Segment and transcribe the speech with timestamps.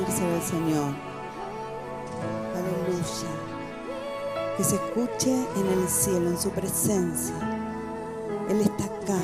[0.00, 0.94] decírselo al Señor.
[2.54, 3.30] Aleluya.
[4.56, 7.34] Que se escuche en el cielo, en su presencia.
[8.48, 9.20] Él está acá,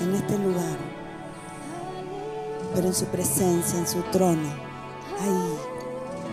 [0.00, 0.78] en este lugar.
[2.74, 4.48] Pero en su presencia, en su trono.
[5.20, 5.58] Ahí.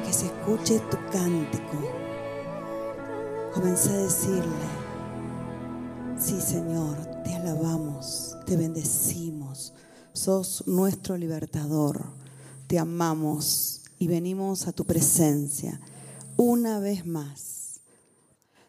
[0.06, 1.78] Que se escuche tu cántico.
[3.54, 4.70] Comencé a decirle,
[6.18, 9.74] sí Señor, te alabamos, te bendecimos,
[10.14, 12.06] sos nuestro libertador,
[12.70, 15.82] te amamos y venimos a tu presencia
[16.38, 17.82] una vez más.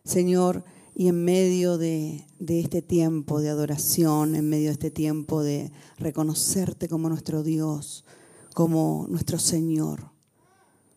[0.04, 5.70] Señor, y en medio de, este tiempo de adoración, en medio de este tiempo de
[5.98, 8.06] reconocerte como nuestro Dios,
[8.54, 10.12] como nuestro Señor,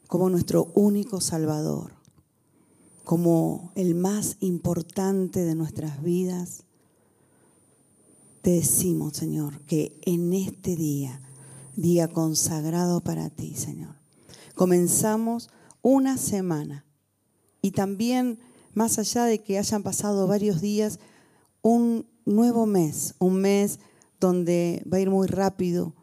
[0.08, 1.92] como nuestro único Salvador,
[3.04, 6.64] como el más importante de nuestras vidas,
[8.42, 11.22] te decimos, Señor, que en este día,
[11.76, 13.96] día consagrado para ti, Señor,
[14.56, 15.50] comenzamos
[15.82, 16.86] una semana.
[17.62, 18.40] Y también,
[18.74, 21.00] más allá de que hayan pasado varios días,
[21.62, 23.80] un nuevo mes, un mes
[24.20, 25.94] donde va a ir muy rápido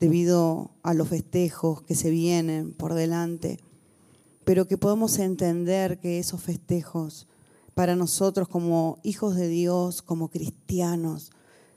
[0.00, 3.58] debido a los festejos que se vienen por delante
[4.48, 7.26] pero que podamos entender que esos festejos
[7.74, 11.32] para nosotros como hijos de Dios, como cristianos,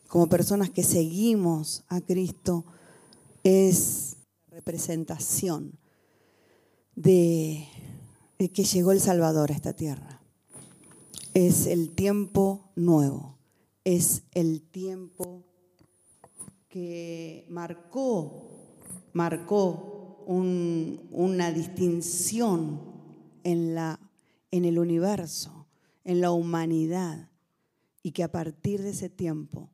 [0.07, 2.63] como personas que seguimos a Cristo,
[3.43, 4.17] es
[4.49, 5.79] representación
[6.95, 7.67] de,
[8.37, 10.21] que llegó el Salvador a esta tierra.
[11.33, 13.37] Es el tiempo nuevo,
[13.83, 15.43] es el tiempo
[16.67, 18.49] que marcó,
[19.13, 22.79] marcó una distinción
[23.43, 23.99] en, la,
[24.51, 25.67] en el universo,
[26.03, 27.29] en la humanidad,
[28.03, 29.69] y que a partir de ese tiempo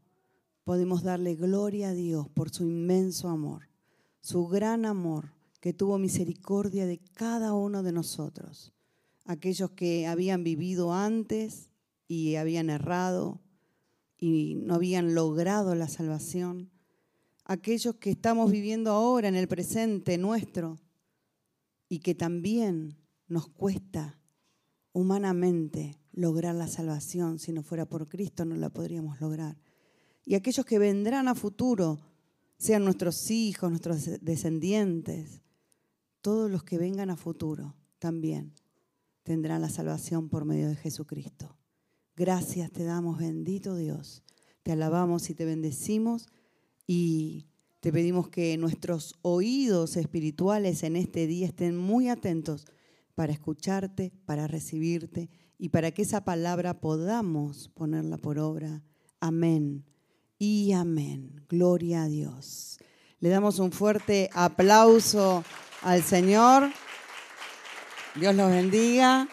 [0.68, 3.70] podemos darle gloria a Dios por su inmenso amor,
[4.20, 8.74] su gran amor que tuvo misericordia de cada uno de nosotros,
[9.24, 11.70] aquellos que habían vivido antes
[12.06, 13.40] y habían errado
[14.18, 16.70] y no habían logrado la salvación
[17.46, 20.82] aquellos que estamos viviendo ahora en el presente nuestro
[21.88, 22.98] y que también
[23.30, 24.20] nos cuesta
[24.92, 27.40] humanamente lograr la salvación.
[27.40, 29.56] Si no fuera por Cristo no la podríamos lograr.
[30.28, 32.02] Y aquellos que vendrán a futuro,
[32.58, 35.42] sean nuestros hijos, nuestros descendientes,
[36.20, 38.54] todos los que vengan a futuro también
[39.24, 41.58] tendrán la salvación por medio de Jesucristo.
[42.14, 44.22] Gracias te damos, bendito Dios.
[44.64, 46.28] Te alabamos y te bendecimos
[46.86, 47.48] y
[47.80, 52.66] te pedimos que nuestros oídos espirituales en este día estén muy atentos
[53.16, 58.84] para escucharte, para recibirte y para que esa palabra podamos ponerla por obra.
[59.22, 59.86] Amén
[60.40, 61.44] y amén.
[61.50, 62.80] Gloria a Dios.
[63.20, 65.44] Le damos un fuerte aplauso
[65.82, 66.72] al Señor.
[68.16, 69.28] Dios los bendiga.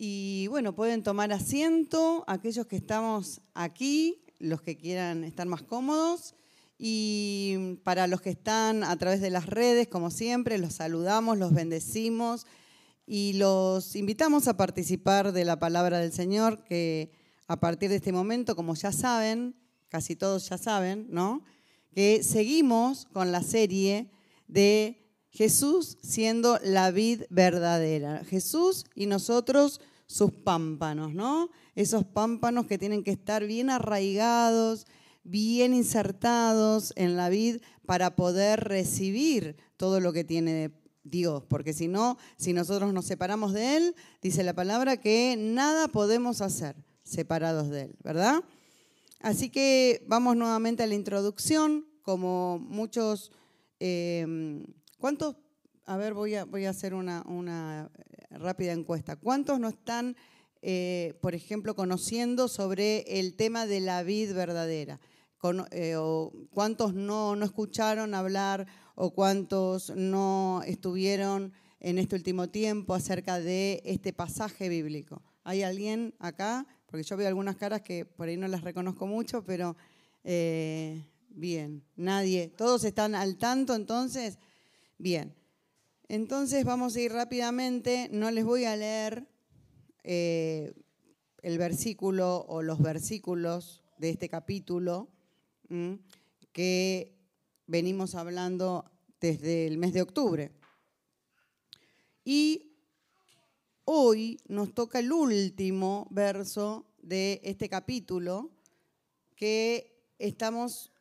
[0.00, 6.36] Y bueno, pueden tomar asiento aquellos que estamos aquí, los que quieran estar más cómodos.
[6.78, 11.52] Y para los que están a través de las redes, como siempre, los saludamos, los
[11.52, 12.46] bendecimos
[13.04, 17.10] y los invitamos a participar de la palabra del Señor, que
[17.48, 19.56] a partir de este momento, como ya saben,
[19.88, 21.42] casi todos ya saben, ¿no?
[21.94, 24.10] Que seguimos con la serie
[24.46, 28.22] de Jesús siendo la vid verdadera.
[28.24, 31.50] Jesús y nosotros sus pámpanos, ¿no?
[31.74, 34.86] Esos pámpanos que tienen que estar bien arraigados,
[35.30, 40.72] bien insertados en la vid para poder recibir todo lo que tiene
[41.04, 45.88] Dios, porque si no, si nosotros nos separamos de Él, dice la palabra que nada
[45.88, 48.42] podemos hacer separados de Él, ¿verdad?
[49.20, 53.32] Así que vamos nuevamente a la introducción, como muchos...
[53.80, 54.64] Eh,
[54.98, 55.36] ¿Cuántos?
[55.86, 57.90] A ver, voy a, voy a hacer una, una
[58.30, 59.16] rápida encuesta.
[59.16, 60.16] ¿Cuántos no están,
[60.60, 65.00] eh, por ejemplo, conociendo sobre el tema de la vid verdadera?
[65.70, 65.96] Eh,
[66.50, 73.80] ¿Cuántos no, no escucharon hablar o cuántos no estuvieron en este último tiempo acerca de
[73.84, 75.22] este pasaje bíblico?
[75.44, 76.66] ¿Hay alguien acá?
[76.86, 79.76] Porque yo veo algunas caras que por ahí no las reconozco mucho, pero
[80.24, 82.48] eh, bien, nadie.
[82.48, 84.38] ¿Todos están al tanto entonces?
[84.98, 85.36] Bien.
[86.08, 89.28] Entonces vamos a ir rápidamente, no les voy a leer
[90.02, 90.72] eh,
[91.42, 95.12] el versículo o los versículos de este capítulo
[96.52, 97.14] que
[97.66, 100.52] venimos hablando desde el mes de octubre.
[102.24, 102.72] Y
[103.84, 108.50] hoy nos toca el último verso de este capítulo,
[109.34, 110.92] que estamos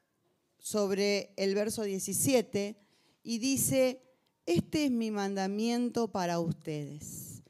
[0.59, 2.77] sobre el verso 17,
[3.23, 4.01] y dice,
[4.45, 7.43] este es mi mandamiento para ustedes,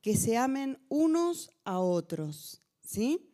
[0.00, 3.27] que se amen unos a otros, ¿sí?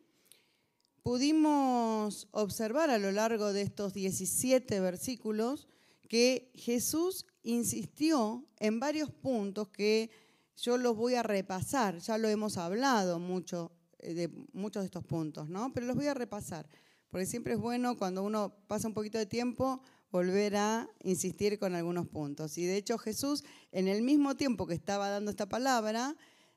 [1.05, 5.67] Pudimos observar a lo largo de estos 17 versículos
[6.09, 10.09] que Jesús insistió en varios puntos que
[10.57, 15.03] yo los voy a repasar, ya lo hemos hablado mucho eh, de muchos de estos
[15.03, 15.71] puntos, ¿no?
[15.75, 16.67] Pero los voy a repasar,
[17.11, 21.75] porque siempre es bueno cuando uno pasa un poquito de tiempo volver a insistir con
[21.75, 22.57] algunos puntos.
[22.57, 26.15] Y de hecho Jesús, en el mismo tiempo que estaba dando esta palabra,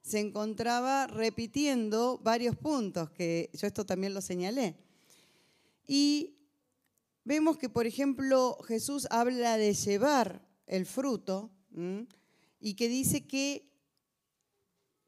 [0.08, 4.76] se encontraba repitiendo varios puntos, que yo esto también lo señalé.
[5.87, 6.38] Y
[7.25, 11.50] vemos que, por ejemplo, Jesús habla de llevar el fruto
[12.60, 13.69] y que dice que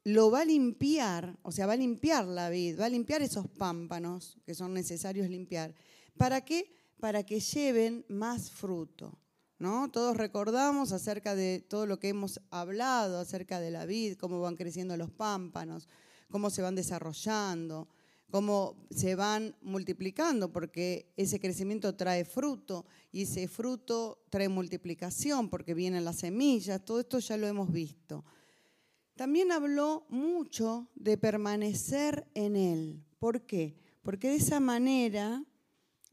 [0.03, 3.47] lo va a limpiar, o sea, va a limpiar la vid, va a limpiar esos
[3.47, 5.73] pámpanos que son necesarios limpiar.
[6.17, 6.71] ¿Para qué?
[6.99, 9.20] Para que lleven más fruto.
[9.61, 9.91] ¿No?
[9.91, 14.55] Todos recordamos acerca de todo lo que hemos hablado acerca de la vid, cómo van
[14.55, 15.87] creciendo los pámpanos,
[16.31, 17.87] cómo se van desarrollando,
[18.31, 25.75] cómo se van multiplicando, porque ese crecimiento trae fruto y ese fruto trae multiplicación, porque
[25.75, 28.25] vienen las semillas, todo esto ya lo hemos visto.
[29.15, 33.05] También habló mucho de permanecer en Él.
[33.19, 33.77] ¿Por qué?
[34.01, 35.45] Porque de esa manera,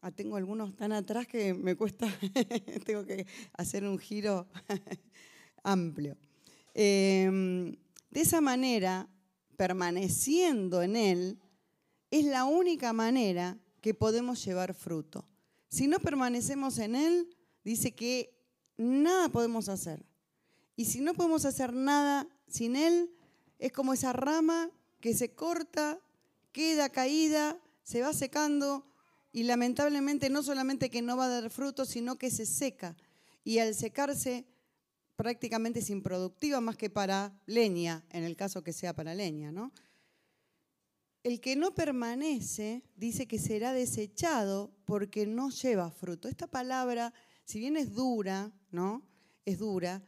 [0.02, 2.06] ah, tengo algunos tan atrás que me cuesta,
[2.86, 4.46] tengo que hacer un giro
[5.62, 6.16] amplio.
[6.74, 7.76] Em,
[8.10, 9.08] de esa manera,
[9.56, 11.38] permaneciendo en Él,
[12.10, 15.26] es la única manera que podemos llevar fruto.
[15.68, 18.34] Si no permanecemos en Él, dice que
[18.76, 20.04] nada podemos hacer.
[20.76, 23.10] Y si no podemos hacer nada sin Él
[23.58, 25.98] es como esa rama que se corta,
[26.52, 28.86] queda caída, se va secando
[29.32, 32.96] y lamentablemente no solamente que no va a dar fruto, sino que se seca.
[33.44, 34.46] Y al secarse
[35.16, 39.72] prácticamente es improductiva más que para leña, en el caso que sea para leña, ¿no?
[41.24, 46.28] El que no permanece dice que será desechado porque no lleva fruto.
[46.28, 47.12] Esta palabra,
[47.44, 49.02] si bien es dura, ¿no?
[49.44, 50.02] Es dura.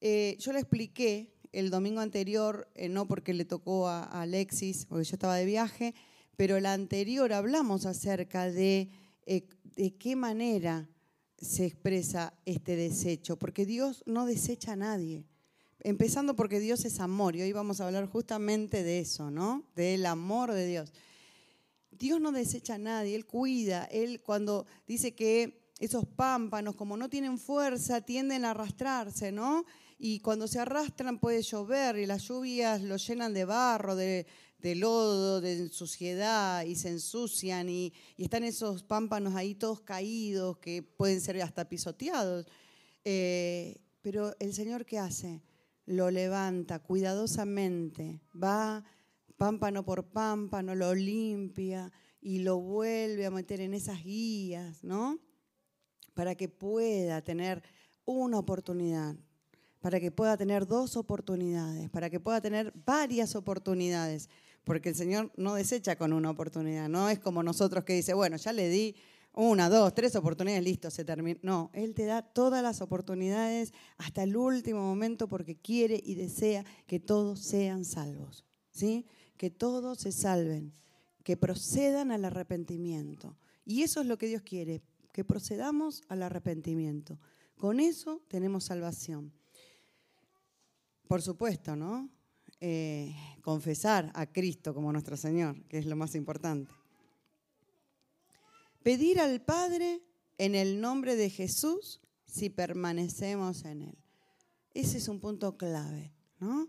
[0.00, 5.04] Eh, yo la expliqué el domingo anterior, eh, no porque le tocó a, Alexis, porque
[5.04, 5.94] yo estaba de viaje,
[6.36, 8.90] pero la anterior hablamos acerca de
[9.26, 10.88] eh, de qué manera
[11.38, 15.26] se expresa este desecho, porque Dios no desecha a nadie.
[15.80, 19.64] Empezando porque Dios es amor, y hoy vamos a hablar justamente de eso, ¿no?
[19.76, 20.92] Del amor de Dios.
[21.90, 27.10] Dios no desecha a nadie, Él cuida, Él cuando dice que esos pámpanos, como no
[27.10, 29.66] tienen fuerza, tienden a arrastrarse, ¿no?
[29.98, 34.26] y cuando se arrastran puede llover y las lluvias lo llenan de barro, de,
[34.62, 41.20] lodo, de suciedad y se ensucian y, están esos pámpanos ahí todos caídos que pueden
[41.20, 42.46] ser hasta pisoteados.
[43.04, 45.42] Eh, pero el Señor ¿qué hace?
[45.84, 48.84] Lo levanta cuidadosamente, va
[49.36, 55.20] pámpano por pámpano, lo limpia y lo vuelve a meter en esas guías, ¿no?
[56.14, 57.62] Para que pueda tener
[58.04, 59.16] una oportunidad
[59.86, 64.28] para que pueda tener dos oportunidades, para que pueda tener varias oportunidades,
[64.66, 68.36] porque el Señor no desecha con una oportunidad, no es como nosotros que dice, bueno,
[68.36, 68.96] ya le di
[69.32, 71.38] una, dos, tres oportunidades, listo, se termina.
[71.40, 76.64] No, Él te da todas las oportunidades hasta el último momento porque quiere y desea
[76.88, 79.06] que todos sean salvos, ¿sí?
[79.36, 80.72] Que todos se salven,
[81.22, 83.36] que procedan al arrepentimiento.
[83.64, 84.82] Y eso es lo que Dios quiere,
[85.12, 87.20] que procedamos al arrepentimiento.
[87.56, 89.32] Con eso tenemos salvación.
[91.06, 92.10] Por supuesto, ¿no?
[92.60, 96.72] Eh, confesar a Cristo como nuestro Señor, que es lo más importante.
[98.82, 100.02] Pedir al Padre
[100.38, 103.98] en el nombre de Jesús si permanecemos en Él.
[104.74, 106.68] Ese es un punto clave, ¿no?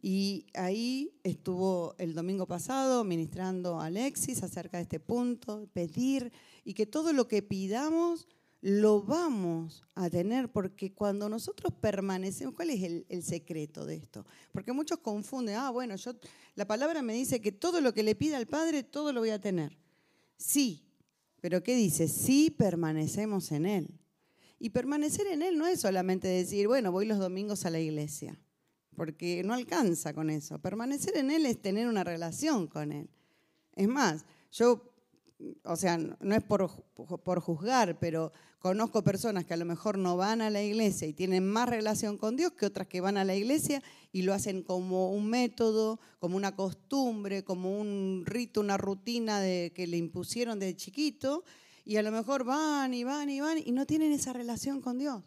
[0.00, 6.32] Y ahí estuvo el domingo pasado ministrando Alexis acerca de este punto, pedir
[6.64, 8.28] y que todo lo que pidamos
[8.66, 14.26] lo vamos a tener porque cuando nosotros permanecemos, ¿cuál es el, secreto de esto?
[14.50, 16.16] Porque muchos confunden, ah, bueno, yo,
[16.56, 19.30] la palabra me dice que todo lo que le pida al Padre, todo lo voy
[19.30, 19.78] a tener.
[20.36, 20.82] Sí,
[21.40, 22.08] pero ¿qué dice?
[22.08, 24.00] Sí permanecemos en Él.
[24.58, 28.36] Y permanecer en Él no es solamente decir, bueno, voy los domingos a la iglesia,
[28.96, 30.58] porque no alcanza con eso.
[30.58, 33.08] Permanecer en Él es tener una relación con Él.
[33.76, 34.92] Es más, yo
[35.64, 40.16] o sea, no es por, por, juzgar, pero conozco personas que a lo mejor no
[40.16, 43.24] van a la iglesia y tienen más relación con Dios que otras que van a
[43.24, 48.78] la iglesia y lo hacen como un método, como una costumbre, como un rito, una
[48.78, 51.44] rutina de, que le impusieron desde chiquito
[51.84, 54.98] y a lo mejor van y van y van y no tienen esa relación con
[54.98, 55.22] Dios.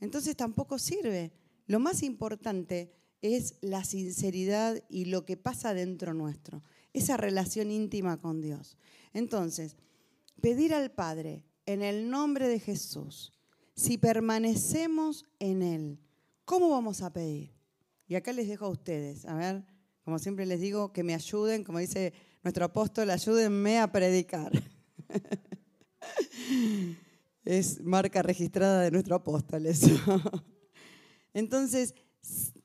[0.00, 1.32] Entonces tampoco sirve.
[1.66, 6.62] Lo más importante es la sinceridad y lo que pasa dentro nuestro,
[6.92, 8.76] esa relación íntima con Dios.
[9.12, 9.76] Entonces,
[10.40, 13.32] pedir al Padre en el nombre de Jesús,
[13.74, 15.98] si permanecemos en Él,
[16.44, 17.52] ¿cómo vamos a pedir?
[18.06, 19.64] Y acá les dejo a ustedes, a ver,
[20.04, 24.52] como siempre les digo, que me ayuden, como dice nuestro apóstol, ayúdenme a predicar.
[27.44, 29.88] es marca registrada de nuestro apóstol eso.
[31.34, 31.94] Entonces,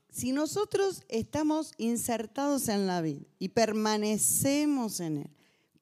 [0.10, 5.37] si nosotros estamos insertados en la vida y permanecemos en Él,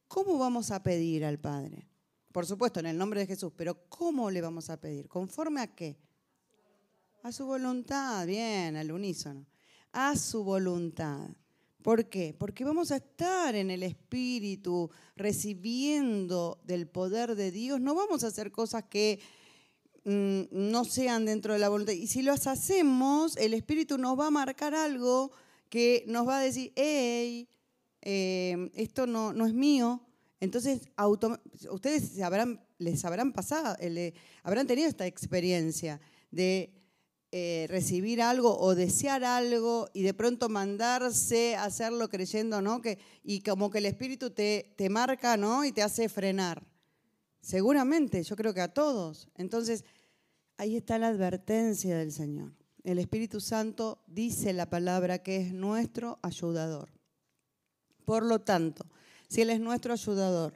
[0.08, 1.88] ¿cómo vamos a pedir al Padre?
[2.32, 5.08] Por supuesto, en el nombre de Jesús, pero ¿cómo le vamos a pedir?
[5.08, 5.98] ¿Conforme a qué?
[7.24, 9.46] A su voluntad, bien, al unísono.
[9.92, 11.30] A su voluntad.
[11.82, 12.36] ¿Por qué?
[12.38, 17.80] Porque vamos a estar en el Espíritu recibiendo del poder de Dios.
[17.80, 19.20] No vamos a hacer cosas que
[20.06, 21.94] Mm, no sean dentro de la voluntad.
[21.94, 25.32] Y si los hacemos, el Espíritu nos va a marcar algo
[25.68, 27.50] que nos va a decir, hey,
[28.06, 30.02] eh, esto no, no, es mío.
[30.40, 30.90] Entonces,
[31.70, 36.00] ustedes habrán, les habrán pasado, eh, habrán tenido esta experiencia
[36.32, 36.74] de
[37.32, 42.82] eh, recibir algo o desear algo y de pronto mandarse a hacerlo creyendo, ¿no?
[42.82, 45.66] Que, y como que el Espíritu te, te marca, ¿no?
[45.66, 46.66] Y te hace frenar.
[47.42, 49.28] Seguramente, yo creo que a todos.
[49.36, 49.84] Entonces,
[50.58, 52.54] Ahí está la advertencia del Señor.
[52.84, 56.95] El Espíritu Santo dice la palabra que es nuestro ayudador.
[58.06, 58.86] Por lo tanto,
[59.28, 60.54] si Él es nuestro ayudador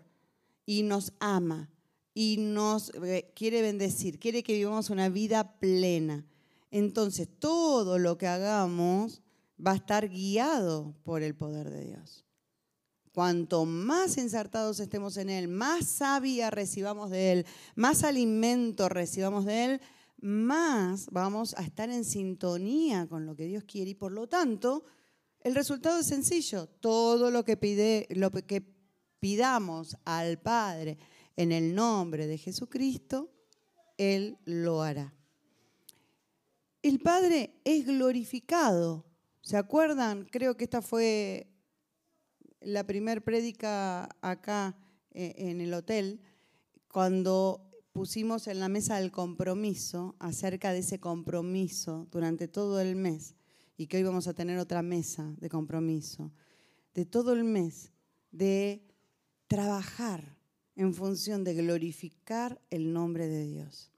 [0.66, 1.70] y nos ama
[2.14, 6.26] y nos eh, quiere bendecir, quiere que vivamos una vida plena,
[6.72, 9.22] entonces todo lo que hagamos
[9.66, 12.26] va a estar guiado por el poder de Dios.
[13.12, 19.66] Cuanto más insertados estemos en Él, más sabia recibamos de Él, más alimento recibamos de
[19.66, 19.82] Él,
[20.22, 24.84] más vamos a estar en sintonía con lo que Dios quiere y por lo tanto
[25.42, 26.68] el resultado es sencillo.
[26.68, 27.58] Todo lo que,
[29.20, 30.98] pidamos al Padre
[31.36, 33.30] en el nombre de Jesucristo,
[33.98, 35.14] Él lo hará.
[36.82, 39.06] El Padre es glorificado.
[39.42, 40.26] ¿Se acuerdan?
[40.26, 41.48] Creo que esta fue
[42.62, 44.78] la primer prédica acá
[45.12, 46.22] eh, en el hotel,
[46.88, 53.36] cuando pusimos en la mesa del compromiso, acerca de ese compromiso durante todo el mes,
[53.80, 56.34] y que hoy vamos a tener otra mesa de compromiso,
[56.94, 57.94] de todo el mes,
[58.30, 58.86] de
[59.48, 60.38] trabajar
[60.76, 63.90] en función de glorificar el nombre de Dios.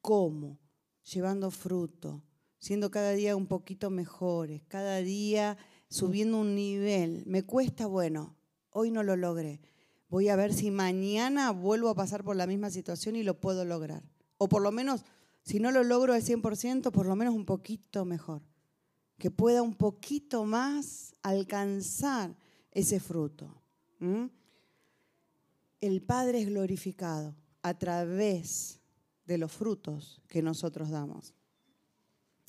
[0.00, 0.60] ¿Cómo?
[1.02, 2.22] Llevando fruto,
[2.60, 7.24] siendo cada día un poquito mejores, cada día subiendo un nivel.
[7.26, 8.36] Me cuesta, bueno,
[8.70, 9.60] hoy no lo logré.
[10.10, 13.64] Voy a ver si mañana vuelvo a pasar por la misma situación y lo puedo
[13.64, 14.04] lograr.
[14.38, 15.04] O por lo menos,
[15.42, 18.42] si no lo logro al 100%, por lo menos un poquito mejor.
[19.22, 22.36] Que pueda un poquito más alcanzar
[22.72, 23.62] ese fruto.
[25.80, 28.80] El Padre es glorificado a través
[29.24, 31.34] de los frutos que nosotros damos.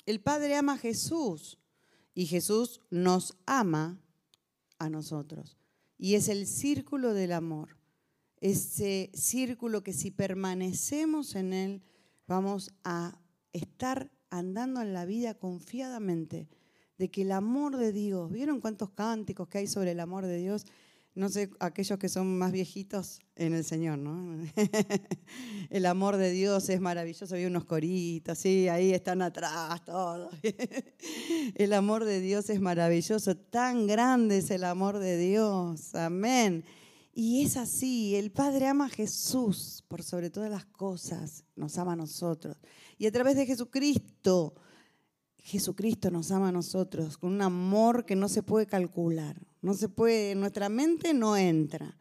[0.07, 1.59] El Padre ama a Jesús
[2.15, 4.01] y Jesús nos ama
[4.79, 5.59] a nosotros.
[5.99, 7.77] Y es el círculo del amor.
[8.37, 11.83] Ese círculo que si permanecemos en él,
[12.25, 13.19] vamos a
[13.51, 16.49] estar andando en la vida confiadamente
[16.97, 20.37] de que el amor de Dios, ¿vieron cuántos cánticos que hay sobre el amor de
[20.37, 20.65] Dios?
[21.15, 24.35] no sé, aquellos que son más viejitos en el Señor, ¿no?
[25.69, 30.33] El amor de Dios es maravilloso, hay unos coritos, sí, ahí están atrás todos.
[31.55, 36.63] El amor de Dios es maravilloso, tan grande es el amor de Dios, amén.
[37.13, 41.93] Y es así, el Padre ama a Jesús por sobre todas las cosas, nos ama
[41.93, 42.57] a nosotros.
[42.97, 44.55] Y a través de Jesucristo,
[45.43, 49.45] Jesucristo nos ama a nosotros con un amor que no se puede calcular.
[49.61, 51.97] No se puede, nuestra mente no entra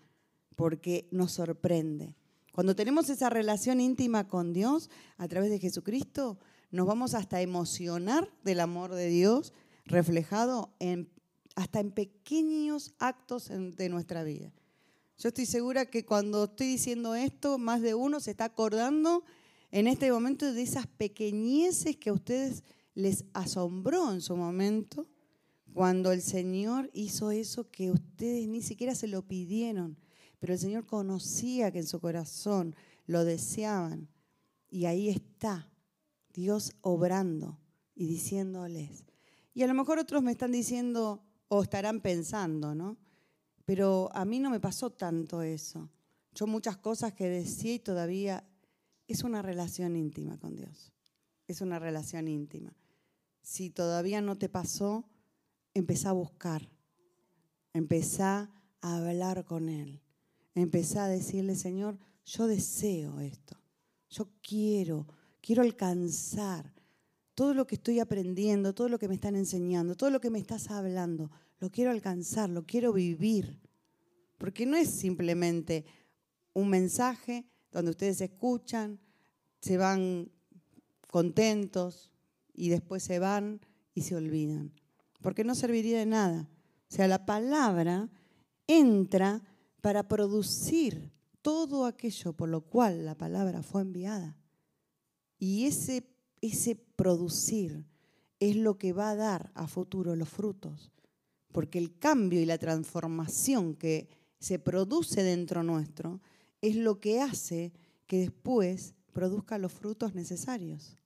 [0.55, 2.15] porque nos sorprende.
[2.53, 6.39] Cuando tenemos esa relación íntima con Dios a través de Jesucristo,
[6.71, 9.53] nos vamos hasta emocionar del amor de Dios
[9.87, 11.11] reflejado en,
[11.57, 14.53] hasta en pequeños actos de nuestra vida.
[15.19, 19.25] Yo estoy segura que cuando estoy diciendo esto, más de uno se está acordando
[19.73, 22.63] en este momento de esas pequeñeces que ustedes
[22.95, 25.09] les asombró en su momento
[25.73, 29.99] cuando el Señor hizo eso que ustedes ni siquiera se lo pidieron,
[30.39, 32.75] Pero el Señor conocía que en su corazón
[33.07, 34.09] lo deseaban.
[34.69, 35.71] Y ahí está
[36.35, 37.61] Dios obrando
[37.95, 39.05] y diciéndoles.
[39.55, 42.97] Y a lo mejor otros me están diciendo o estarán pensando, ¿no?
[43.65, 45.89] Pero a mí no me pasó tanto eso.
[46.35, 48.45] Yo muchas cosas que decía y todavía
[49.07, 50.93] es una relación íntima con Dios.
[51.47, 52.75] Es una relación íntima.
[53.43, 55.05] Si todavía no te pasó,
[55.75, 56.71] empezá a buscar.
[57.73, 60.01] Empezá a hablar con Él.
[60.55, 63.57] Empezá a decirle, Señor, yo deseo esto.
[64.11, 65.07] Yo quiero,
[65.41, 66.73] quiero alcanzar
[67.35, 70.39] todo lo que estoy aprendiendo, todo lo que me están enseñando, todo lo que me
[70.39, 71.31] estás hablando.
[71.59, 73.59] Lo quiero alcanzar, lo quiero vivir.
[74.39, 75.85] Porque no es simplemente
[76.53, 79.01] un mensaje donde ustedes escuchan,
[79.61, 80.31] se van
[81.09, 82.12] contentos
[82.55, 83.61] y después se van
[83.95, 84.73] y se olvidan.
[85.21, 86.49] Porque no serviría de nada.
[86.91, 88.11] O sea, la palabra
[88.67, 89.43] entra
[89.81, 94.37] para producir todo aquello por lo cual la palabra fue enviada.
[95.39, 96.07] Y ese,
[96.41, 97.85] ese producir
[98.39, 100.93] es lo que va a dar a futuro los frutos.
[101.53, 106.21] Porque el cambio y la transformación que se produce dentro nuestro
[106.61, 107.73] es lo que hace
[108.07, 110.97] que después produzca los frutos necesarios.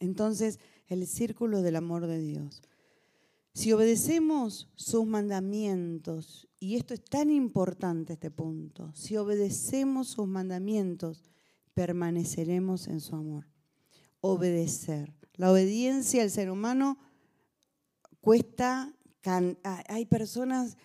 [0.00, 0.58] Entonces,
[0.88, 2.62] el círculo del amor de Dios.
[3.52, 11.22] Si obedecemos sus mandamientos, y esto es tan importante este punto, si obedecemos sus mandamientos,
[11.72, 13.46] permaneceremos en su amor.
[14.20, 15.14] Obedecer.
[15.34, 16.98] La obediencia al ser humano
[18.20, 18.92] cuesta,
[19.62, 20.76] hay personas,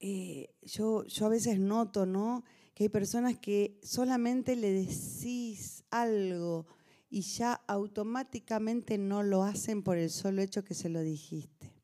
[0.00, 2.44] eh, yo, yo a veces noto, ¿no?
[2.74, 6.66] Que hay personas que solamente le decís algo
[7.10, 11.74] y ya automáticamente no lo hacen por el solo hecho que se lo dijiste.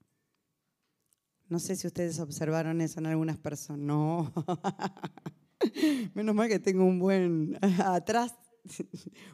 [1.48, 3.84] No sé si ustedes observaron eso en algunas personas.
[3.84, 4.32] No.
[6.14, 8.34] Menos mal que tengo un buen atrás,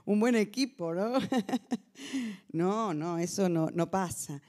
[0.05, 1.13] un buen equipo, ¿no?
[2.53, 4.43] No, no, eso no, no pasa.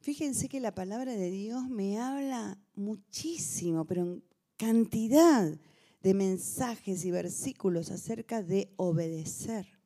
[0.00, 4.24] Fíjense que la palabra de Dios me habla muchísimo, pero en
[4.56, 5.58] cantidad
[6.02, 9.77] de mensajes y versículos acerca de obedecer.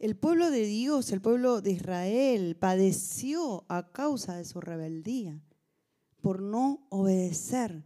[0.00, 5.38] El pueblo de Dios, el pueblo de Israel, padeció a causa de su rebeldía
[6.22, 7.84] por no obedecer.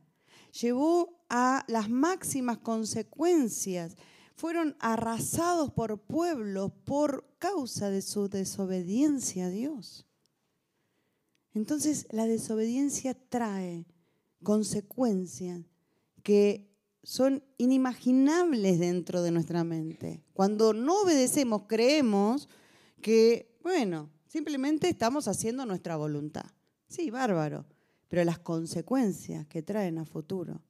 [0.60, 3.96] Llevó a las máximas consecuencias.
[4.36, 10.06] Fueron arrasados por pueblos por causa de su desobediencia a Dios.
[11.52, 13.86] Entonces la desobediencia trae
[14.44, 15.62] consecuencias
[16.22, 16.73] que
[17.04, 20.24] son inimaginables dentro de nuestra mente.
[20.32, 22.48] Cuando no obedecemos, creemos
[23.00, 26.46] que, bueno, simplemente estamos haciendo nuestra voluntad.
[26.88, 27.64] Sí, bárbaro
[28.14, 30.62] pero las consecuencias que traen a futuro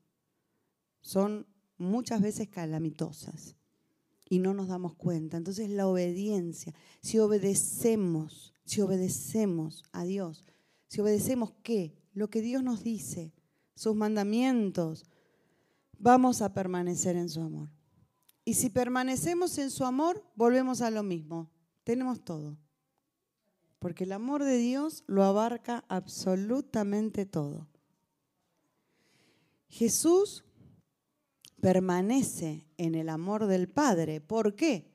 [1.03, 3.55] son muchas veces calamitosas
[4.31, 5.37] y no nos damos cuenta.
[5.37, 10.43] Entonces la obediencia, si obedecemos, si obedecemos a Dios,
[10.87, 13.35] si obedecemos qué, lo que Dios nos dice,
[13.75, 15.05] sus mandamientos,
[16.05, 17.69] vamos a permanecer en su amor.
[18.45, 21.51] Y si permanecemos en su amor, volvemos a lo mismo.
[21.83, 22.57] Tenemos todo
[23.85, 27.69] porque el amor de Dios lo abarca absolutamente todo.
[29.69, 30.43] Jesús
[31.61, 34.23] permanece en el amor del Padre.
[34.23, 34.91] ¿Por qué?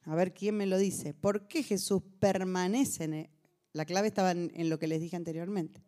[0.00, 1.14] A ver quién me lo dice.
[1.14, 3.30] ¿Por qué Jesús permanece en
[3.72, 5.84] La clave estaba en, lo que les dije anteriormente.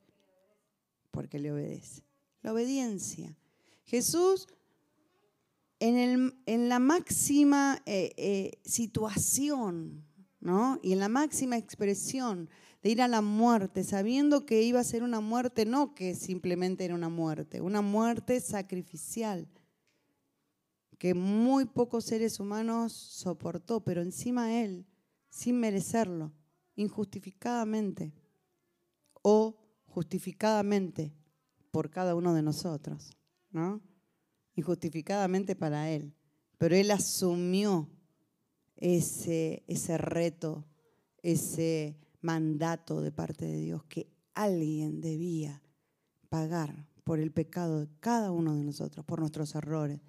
[1.10, 2.04] Porque le obedece.
[2.42, 3.36] La obediencia.
[3.84, 4.46] Jesús
[5.78, 10.04] en, la máxima eh, eh, situación
[10.82, 12.50] y en la máxima expresión
[12.82, 16.84] de ir a la muerte, sabiendo que iba a ser una muerte, no que simplemente
[16.84, 19.48] era una muerte, una muerte sacrificial,
[20.98, 24.86] que muy pocos seres humanos soportó, pero encima él,
[25.30, 26.30] sin merecerlo,
[26.76, 28.12] injustificadamente
[29.22, 31.14] o justificadamente
[31.70, 33.16] por cada uno de nosotros,
[33.54, 33.80] ¿no?
[34.56, 36.12] Injustificadamente para él,
[36.58, 37.88] pero él asumió
[38.76, 40.66] ese, ese reto,
[41.22, 45.62] ese mandato de parte de Dios que alguien debía
[46.28, 50.00] pagar por el pecado de cada uno de nosotros, por nuestros errores,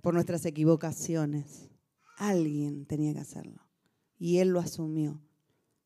[0.00, 1.70] por nuestras equivocaciones.
[2.16, 3.62] Alguien tenía que hacerlo.
[4.18, 5.20] Y Él lo asumió.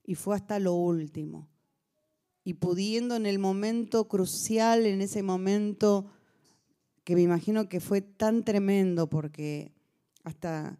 [0.05, 1.49] Y fue hasta lo último.
[2.45, 6.11] Y pudiendo en el momento crucial, en ese momento
[7.09, 9.73] que me imagino que fue tan tremendo porque
[10.25, 10.79] hasta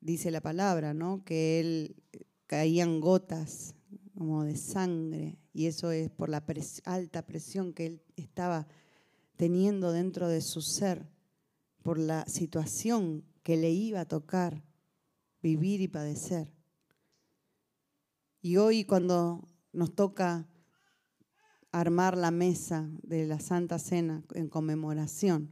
[0.00, 1.24] dice la palabra, ¿no?
[1.24, 3.74] Que él eh, caían gotas
[4.16, 6.44] como de sangre y eso es por la
[6.84, 8.68] alta presión que él estaba
[9.34, 11.08] teniendo dentro de su ser
[11.82, 14.62] por la situación que le iba a tocar
[15.42, 16.54] vivir y padecer.
[18.42, 20.46] Y hoy cuando nos toca
[21.72, 25.50] armar la mesa de la Santa Cena en conmemoración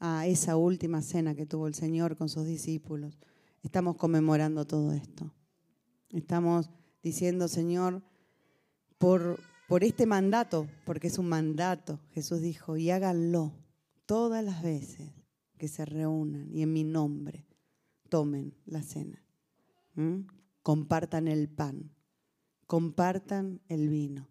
[0.00, 3.18] a esa última cena que tuvo el Señor con sus discípulos,
[3.62, 5.32] estamos conmemorando todo esto.
[6.08, 6.70] Estamos
[7.02, 8.02] diciendo, Señor,
[8.98, 13.52] por, por este mandato, porque es un mandato, Jesús dijo, y háganlo
[14.06, 15.12] todas las veces
[15.56, 17.46] que se reúnan y en mi nombre
[18.08, 19.22] tomen la cena.
[20.62, 21.94] Compartan el pan,
[22.66, 24.28] compartan el vino.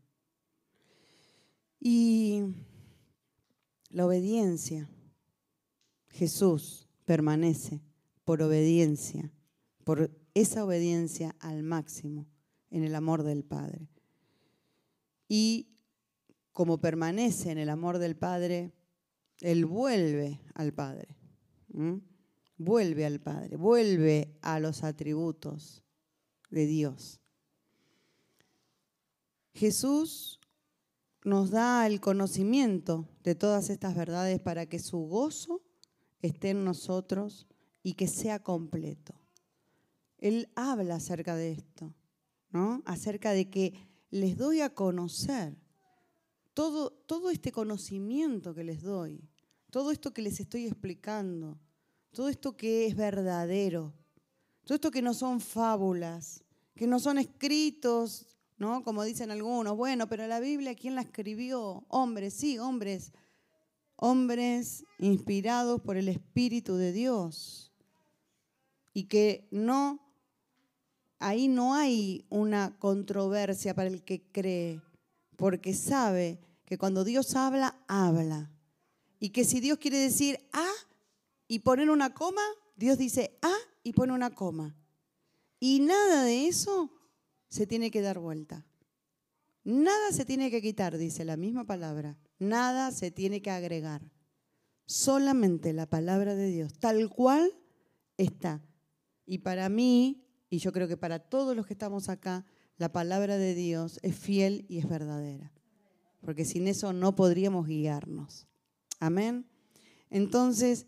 [1.79, 2.43] Y
[3.91, 4.89] la obediencia,
[6.09, 7.81] Jesús permanece
[8.25, 9.31] por obediencia,
[9.83, 12.27] por esa obediencia al máximo
[12.69, 13.89] en el amor del Padre.
[15.27, 15.69] Y
[16.51, 18.73] como permanece en el amor del Padre,
[19.39, 21.15] Él vuelve al Padre.
[22.57, 25.83] Vuelve al Padre, vuelve a los atributos
[26.49, 27.21] de Dios.
[29.53, 30.39] Jesús
[31.23, 35.61] nos da el conocimiento de todas estas verdades para que su gozo
[36.21, 37.47] esté en nosotros
[37.83, 39.13] y que sea completo.
[40.17, 41.93] Él habla acerca de esto,
[42.51, 42.81] ¿no?
[42.85, 43.73] Acerca de que
[44.09, 45.55] les doy a conocer
[46.53, 49.23] todo, todo este conocimiento que les doy,
[49.69, 51.57] todo esto que les estoy explicando,
[52.11, 53.93] todo esto que es verdadero,
[54.65, 56.43] todo esto que no son fábulas,
[56.75, 58.27] que no son escritos,
[58.57, 58.83] ¿no?
[58.83, 61.85] Como dicen algunos, bueno, pero la Biblia, ¿quién la escribió?
[61.87, 63.13] Hombres, sí, hombres,
[64.01, 67.71] hombres inspirados por el Espíritu de Dios.
[68.93, 69.99] Y que no
[71.19, 74.81] ahí no hay una controversia para el que cree,
[75.35, 78.51] porque sabe que cuando Dios habla, habla.
[79.19, 80.67] Y que si Dios quiere decir A
[81.47, 82.41] y poner una coma,
[82.77, 84.75] Dios dice A y pone una coma.
[85.59, 86.89] Y nada de eso
[87.49, 88.65] se tiene que dar vuelta.
[89.65, 92.17] Nada se tiene que quitar, dice la misma palabra.
[92.39, 94.01] Nada se tiene que agregar.
[94.85, 97.51] Solamente la palabra de Dios, tal cual
[98.17, 98.63] está.
[99.25, 102.45] Y para mí, y yo creo que para todos los que estamos acá,
[102.77, 105.51] la palabra de Dios es fiel y es verdadera.
[106.21, 108.47] Porque sin eso no podríamos guiarnos.
[108.99, 109.45] Amén.
[110.09, 110.87] Entonces,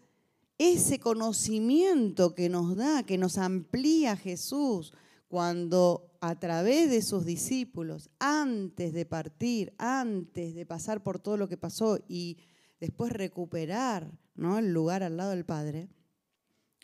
[0.58, 4.94] ese conocimiento que nos da, que nos amplía Jesús
[5.28, 11.50] cuando a través de sus discípulos, antes de partir, antes de pasar por todo lo
[11.50, 12.38] que pasó y
[12.80, 14.60] después recuperar ¿no?
[14.60, 15.90] el lugar al lado del Padre,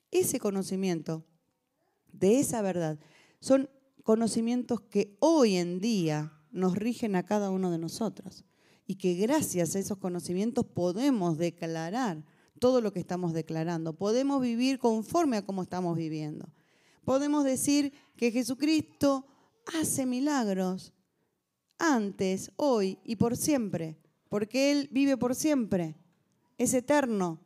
[0.09, 1.23] ese conocimiento
[2.11, 2.99] de esa verdad.
[3.39, 3.69] Son
[4.03, 8.43] conocimientos que hoy en día nos rigen a cada uno de nosotros
[8.87, 12.23] y que gracias a esos conocimientos podemos declarar
[12.57, 16.49] todo lo que estamos declarando, podemos vivir conforme a cómo estamos viviendo.
[17.07, 19.25] Podemos decir que Jesucristo
[19.79, 20.91] hace milagros
[21.79, 25.95] antes, hoy y por siempre, porque Él vive por siempre,
[26.57, 27.39] es eterno.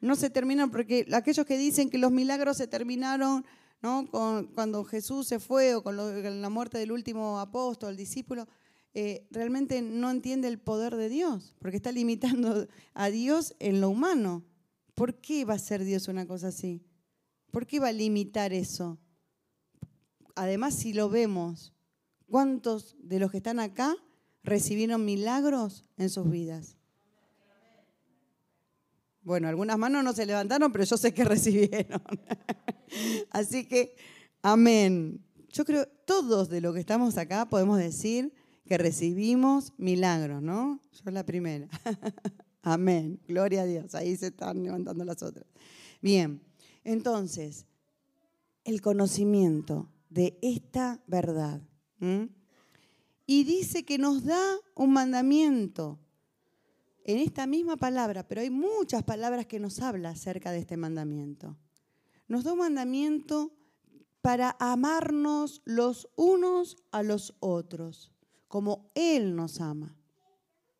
[0.00, 3.44] No se terminan porque aquellos que dicen que los milagros se terminaron
[3.82, 8.48] cuando Jesús se fue o con la muerte del último apóstol, discípulo,
[8.94, 13.90] eh, realmente no entiende el poder de Dios, porque está limitando a Dios en lo
[13.90, 14.42] humano.
[14.94, 16.82] ¿Por qué va a ser Dios una cosa así?
[17.50, 18.98] ¿Por qué va a limitar eso?
[20.34, 21.72] Además, si lo vemos,
[22.26, 23.96] ¿cuántos de los que están acá
[24.42, 26.76] recibieron milagros en sus vidas?
[29.22, 32.02] Bueno, algunas manos no se levantaron, pero yo sé que recibieron.
[33.30, 33.96] Así que,
[34.42, 35.24] amén.
[35.50, 38.32] Yo creo todos de los que estamos acá podemos decir
[38.64, 40.80] que recibimos milagros, ¿no?
[40.92, 41.68] Yo la primera.
[42.62, 43.20] amén.
[43.26, 43.94] Gloria a Dios.
[43.94, 45.44] Ahí se están levantando las otras.
[46.00, 46.40] Bien,
[46.84, 47.66] entonces,
[48.64, 51.62] el conocimiento de esta verdad.
[53.26, 55.98] Y dice que nos da un mandamiento
[57.04, 61.56] en esta misma palabra, pero hay muchas palabras que nos habla acerca de este mandamiento
[62.30, 63.52] nos da un mandamiento
[64.22, 68.12] para amarnos los unos a los otros,
[68.46, 69.96] como Él nos ama.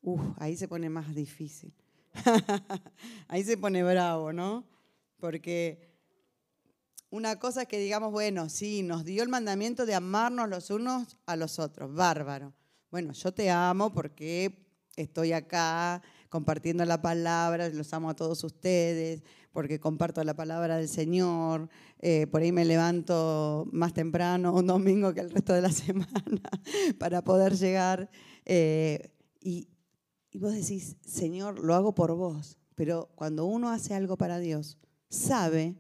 [0.01, 1.75] Uf, ahí se pone más difícil.
[3.27, 4.65] ahí se pone bravo, ¿no?
[5.19, 5.90] Porque
[7.11, 11.19] una cosa es que digamos, bueno, sí, nos dio el mandamiento de amarnos los unos
[11.27, 12.55] a los otros, bárbaro.
[12.91, 19.23] Bueno, yo te amo porque estoy acá compartiendo la palabra, los amo a todos ustedes,
[19.53, 21.69] porque comparto la palabra del Señor,
[21.99, 26.51] eh, por ahí me levanto más temprano un domingo que el resto de la semana
[26.99, 28.11] para poder llegar.
[28.45, 29.69] Eh, y
[30.33, 32.59] y vos decís, Señor, lo hago por vos.
[32.75, 35.77] Pero cuando uno hace algo para Dios, sabe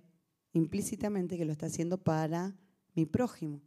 [0.53, 2.57] implícitamente que lo está haciendo para
[2.95, 3.61] mi prójimo.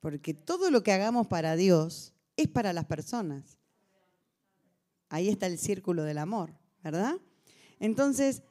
[0.00, 3.58] Porque todo lo que hagamos para Dios es para las personas.
[5.08, 7.16] Ahí está el círculo del amor, ¿verdad?
[7.80, 8.42] Entonces,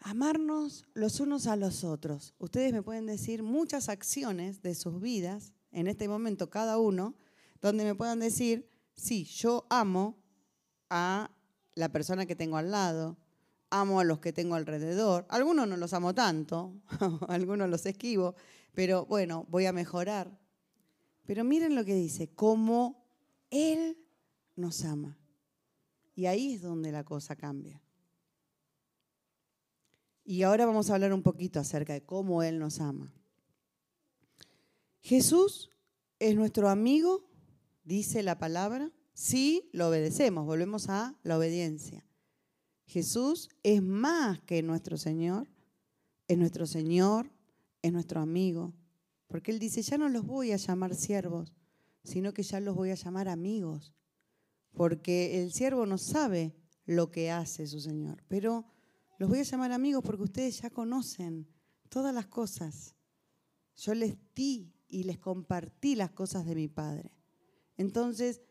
[0.00, 2.34] amarnos los unos a los otros.
[2.38, 7.14] Ustedes me pueden decir muchas acciones de sus vidas, en este momento cada uno,
[7.60, 10.18] donde me puedan decir, sí, yo amo
[10.90, 11.30] a
[11.74, 13.16] la persona que tengo al lado,
[13.70, 15.26] amo a los que tengo alrededor.
[15.28, 16.74] Algunos no los amo tanto,
[17.28, 18.34] algunos los esquivo,
[18.74, 20.38] pero bueno, voy a mejorar.
[21.26, 23.04] Pero miren lo que dice, cómo
[23.50, 23.98] Él
[24.56, 25.18] nos ama.
[26.14, 27.82] Y ahí es donde la cosa cambia.
[30.24, 33.12] Y ahora vamos a hablar un poquito acerca de cómo Él nos ama.
[35.00, 35.70] Jesús
[36.18, 37.28] es nuestro amigo,
[37.84, 42.06] dice la palabra, si lo obedecemos, volvemos a la obediencia.
[42.86, 45.48] Jesús es más que nuestro Señor,
[46.28, 47.30] es nuestro Señor,
[47.82, 48.74] es nuestro amigo,
[49.26, 51.52] porque Él dice, ya no los voy a llamar siervos,
[52.02, 53.94] sino que ya los voy a llamar amigos,
[54.72, 58.66] porque el siervo no sabe lo que hace su Señor, pero
[59.18, 61.48] los voy a llamar amigos porque ustedes ya conocen
[61.88, 62.94] todas las cosas.
[63.76, 67.12] Yo les di y les compartí las cosas de mi Padre.
[67.76, 68.42] Entonces,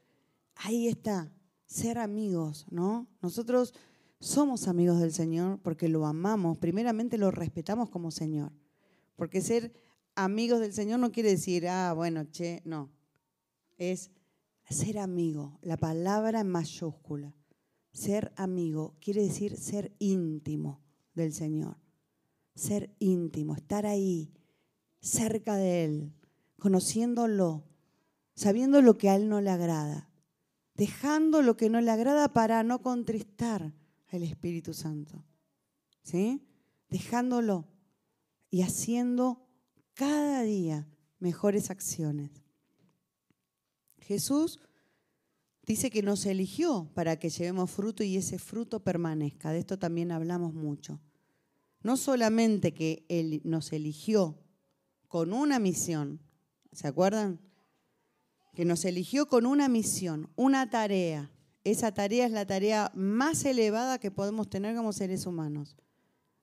[0.55, 1.31] ahí está,
[1.65, 3.07] ser amigos, ¿no?
[3.21, 3.73] Nosotros
[4.23, 8.53] somos amigos del Señor porque lo amamos, primeramente lo respetamos como Señor.
[9.17, 9.73] Porque ser
[10.15, 12.89] amigos del Señor no quiere decir, ah, bueno, che, no.
[13.77, 14.11] Es
[14.69, 17.35] ser amigo, la palabra en mayúscula.
[17.91, 20.79] Ser amigo quiere decir ser íntimo
[21.13, 21.75] del Señor.
[22.55, 24.31] Ser íntimo, estar ahí,
[25.01, 26.13] cerca de Él,
[26.59, 27.65] conociéndolo,
[28.35, 30.09] sabiendo lo que a Él no le agrada,
[30.75, 33.73] dejando lo que no le agrada para no contristar
[34.13, 35.23] al Espíritu Santo.
[36.01, 36.45] ¿Sí?
[36.89, 37.67] Dejándolo
[38.49, 39.47] y haciendo
[39.93, 40.87] cada día
[41.19, 42.31] mejores acciones.
[43.99, 44.59] Jesús
[45.65, 49.51] dice que nos eligió para que llevemos fruto y ese fruto permanezca.
[49.51, 50.99] De esto también hablamos mucho.
[51.81, 54.39] No solamente que Él nos eligió
[55.07, 56.21] con una misión,
[56.71, 57.39] ¿se acuerdan?
[58.53, 61.31] Que nos eligió con una misión, una tarea.
[61.63, 65.77] Esa tarea es la tarea más elevada que podemos tener como seres humanos.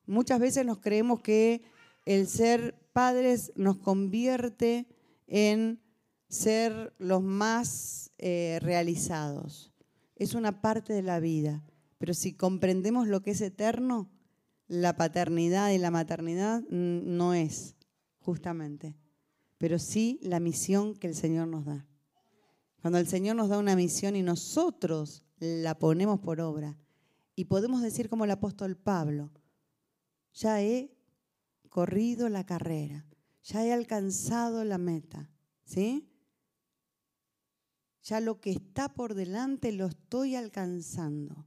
[0.07, 1.63] Muchas veces nos creemos que
[2.07, 4.87] el ser padres nos convierte
[5.27, 5.81] en
[6.29, 9.73] ser los más eh, realizados.
[10.17, 11.63] Es una parte de la vida,
[11.99, 14.11] pero si comprendemos lo que es eterno,
[14.69, 17.75] la paternidad y la maternidad no es,
[18.21, 18.95] justamente,
[19.59, 21.87] pero sí la misión que el Señor nos da.
[22.81, 26.79] Cuando el Señor nos da una misión y nosotros la ponemos por obra,
[27.37, 29.31] y podemos decir como el apóstol Pablo,
[30.35, 30.95] ya he
[31.69, 33.07] corrido la carrera,
[33.43, 35.31] ya he alcanzado la meta,
[35.65, 36.11] ¿sí?
[38.03, 41.47] Ya lo que está por delante lo estoy alcanzando.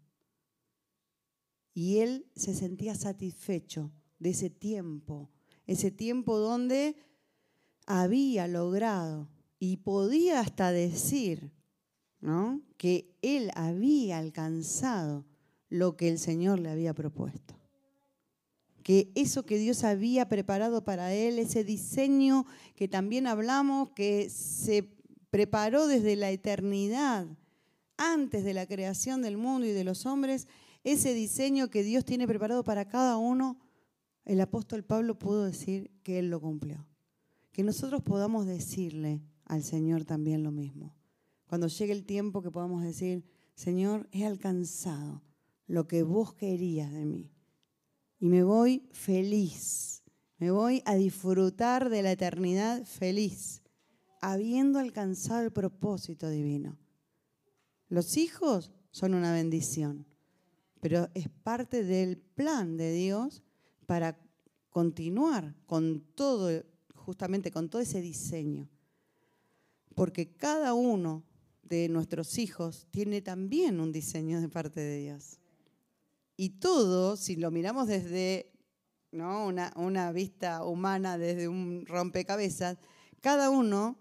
[1.73, 5.31] Y él se sentía satisfecho de ese tiempo,
[5.65, 6.95] ese tiempo donde
[7.85, 9.29] había logrado
[9.65, 11.53] y podía hasta decir
[12.19, 12.61] ¿no?
[12.75, 15.23] que él había alcanzado
[15.69, 17.55] lo que el Señor le había propuesto.
[18.83, 22.45] Que eso que Dios había preparado para él, ese diseño
[22.75, 24.97] que también hablamos, que se
[25.29, 27.25] preparó desde la eternidad,
[27.95, 30.49] antes de la creación del mundo y de los hombres,
[30.83, 33.61] ese diseño que Dios tiene preparado para cada uno,
[34.25, 36.85] el apóstol Pablo pudo decir que Él lo cumplió.
[37.53, 39.21] Que nosotros podamos decirle
[39.53, 40.95] al Señor también lo mismo.
[41.47, 43.23] Cuando llegue el tiempo que podamos decir,
[43.55, 45.21] Señor, he alcanzado
[45.67, 47.31] lo que vos querías de mí.
[48.19, 50.03] Y me voy feliz.
[50.37, 53.63] Me voy a disfrutar de la eternidad feliz
[54.21, 56.77] habiendo alcanzado el propósito divino.
[57.89, 60.07] Los hijos son una bendición,
[60.79, 63.43] pero es parte del plan de Dios
[63.85, 64.17] para
[64.69, 66.49] continuar con todo,
[66.95, 68.69] justamente con todo ese diseño.
[69.95, 71.23] Porque cada uno
[71.63, 75.39] de nuestros hijos tiene también un diseño de parte de Dios.
[76.35, 78.51] Y todo, si lo miramos desde
[79.11, 79.45] ¿no?
[79.45, 82.77] una, una vista humana, desde un rompecabezas,
[83.21, 83.97] cada uno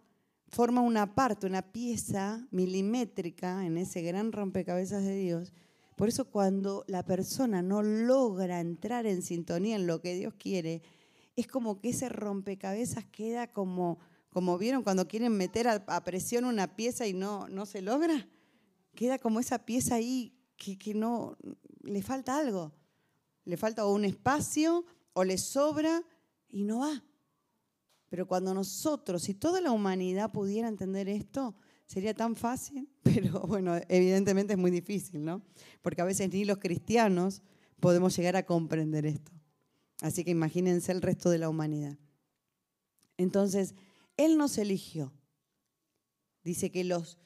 [0.49, 5.53] forma una parte, una pieza milimétrica en ese gran rompecabezas de Dios.
[5.97, 10.83] Por eso cuando la persona no logra entrar en sintonía en lo que Dios quiere,
[11.37, 13.99] es como que ese rompecabezas queda como,
[14.33, 18.29] como vieron cuando quieren meter a, presión una pieza y no, no se logra.
[18.95, 21.37] queda como esa pieza ahí que, que no,
[21.83, 22.73] le falta algo.
[23.45, 26.03] Le falta un espacio o le sobra
[26.49, 27.05] y no va.
[28.09, 31.55] Pero cuando nosotros, si toda la humanidad pudiera entender esto,
[31.87, 35.43] sería tan fácil, pero bueno, evidentemente es muy difícil, ¿no?
[35.83, 37.43] Porque a veces ni los cristianos
[37.81, 39.33] podemos llegar a comprender esto.
[40.01, 41.99] Así que imagínense el resto de la humanidad.
[43.19, 43.75] Entonces,
[44.25, 45.13] Él nos eligió.
[46.45, 47.19] Dice que los,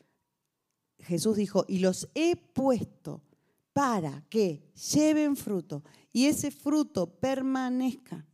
[0.98, 3.22] Jesús dijo, y los he puesto
[3.72, 5.82] para que lleven fruto
[6.12, 8.26] y ese fruto permanezca.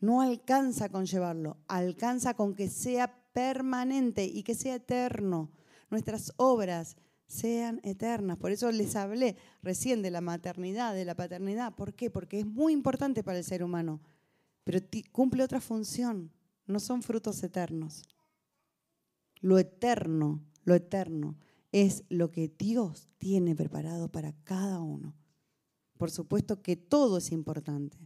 [0.00, 5.50] No alcanza con llevarlo, alcanza con que sea permanente y que sea eterno.
[5.90, 8.38] Nuestras obras sean eternas.
[8.38, 11.74] Por eso les hablé recién de la maternidad, de la paternidad.
[11.74, 12.10] ¿Por qué?
[12.10, 14.00] Porque es muy importante para el ser humano,
[14.64, 14.80] pero
[15.12, 16.30] cumple otra función.
[16.66, 18.02] No son frutos eternos.
[19.40, 21.36] Lo eterno, lo eterno
[21.72, 25.14] es lo que Dios tiene preparado para cada uno.
[25.98, 27.98] Por supuesto que todo es importante,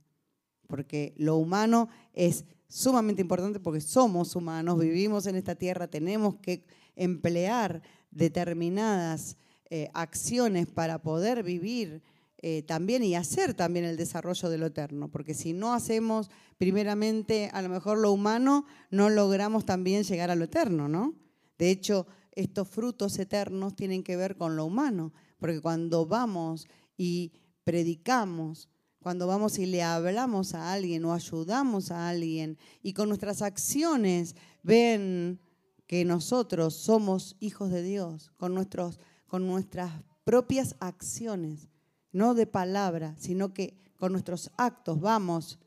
[0.66, 6.64] porque lo humano es sumamente importante porque somos humanos, vivimos en esta tierra, tenemos que
[6.96, 9.36] emplear determinadas
[9.70, 12.02] eh, acciones para poder vivir
[12.40, 17.50] eh, también y hacer también el desarrollo de lo eterno, porque si no hacemos primeramente
[17.52, 21.14] a lo mejor lo humano, no logramos también llegar a lo eterno, ¿no?
[21.58, 27.32] De hecho, estos frutos eternos tienen que ver con lo humano, porque cuando vamos y
[27.64, 28.68] predicamos,
[29.00, 34.36] cuando vamos y le hablamos a alguien o ayudamos a alguien y con nuestras acciones
[34.62, 35.40] ven
[35.88, 39.90] que nosotros somos hijos de Dios, con, nuestros, con nuestras
[40.22, 41.68] propias acciones,
[42.12, 45.58] no de palabra, sino que con nuestros actos vamos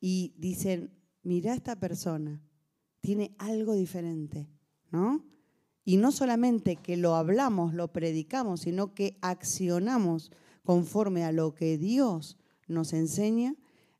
[0.00, 0.90] y dicen,
[1.22, 2.42] mira esta persona,
[3.00, 4.48] tiene algo diferente,
[4.90, 5.24] ¿no?
[5.84, 10.30] Y no solamente que lo hablamos, lo predicamos, sino que accionamos
[10.62, 13.54] conforme a lo que Dios nos enseña,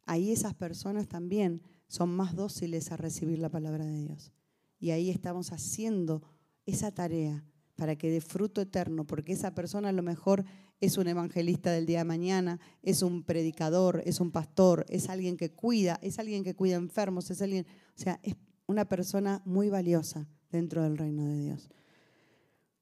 [0.06, 4.32] ahí esas personas también son más dóciles a recibir la palabra de Dios.
[4.78, 6.22] Y ahí estamos haciendo
[6.66, 7.44] esa tarea
[7.76, 10.44] para que dé fruto eterno, porque esa persona a lo mejor
[10.84, 15.36] es un evangelista del día de mañana, es un predicador, es un pastor, es alguien
[15.36, 17.66] que cuida, es alguien que cuida enfermos, es alguien,
[17.96, 21.70] o sea, es una persona muy valiosa dentro del reino de Dios.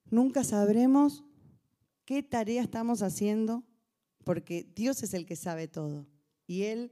[0.09, 1.23] Nunca sabremos
[2.05, 3.63] qué tarea estamos haciendo
[4.23, 6.07] porque Dios es el que sabe todo
[6.45, 6.91] y Él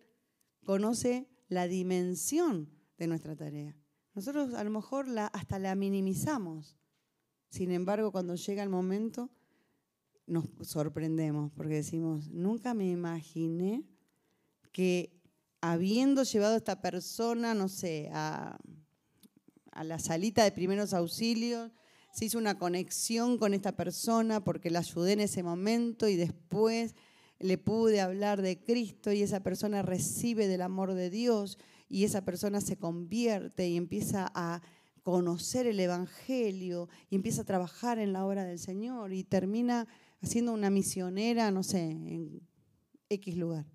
[0.66, 3.76] conoce la dimensión de nuestra tarea.
[4.14, 6.78] Nosotros a lo mejor la, hasta la minimizamos.
[7.50, 9.30] Sin embargo, cuando llega el momento,
[10.32, 13.84] nos sorprendemos porque decimos, nunca me imaginé
[14.72, 15.22] que
[15.60, 18.58] habiendo llevado a esta persona, no sé, a,
[19.72, 21.72] a la salita de primeros auxilios,
[22.14, 26.96] se hizo una conexión con esta persona porque la ayudé en ese momento y después
[27.40, 31.58] le pude hablar de Cristo y esa persona recibe del amor de Dios
[31.90, 34.62] y esa persona se convierte y empieza a
[35.04, 39.88] conocer el Evangelio y empieza a trabajar en la obra del Señor y termina
[40.22, 42.42] haciendo una misionera, no sé, en
[43.10, 43.66] X lugar,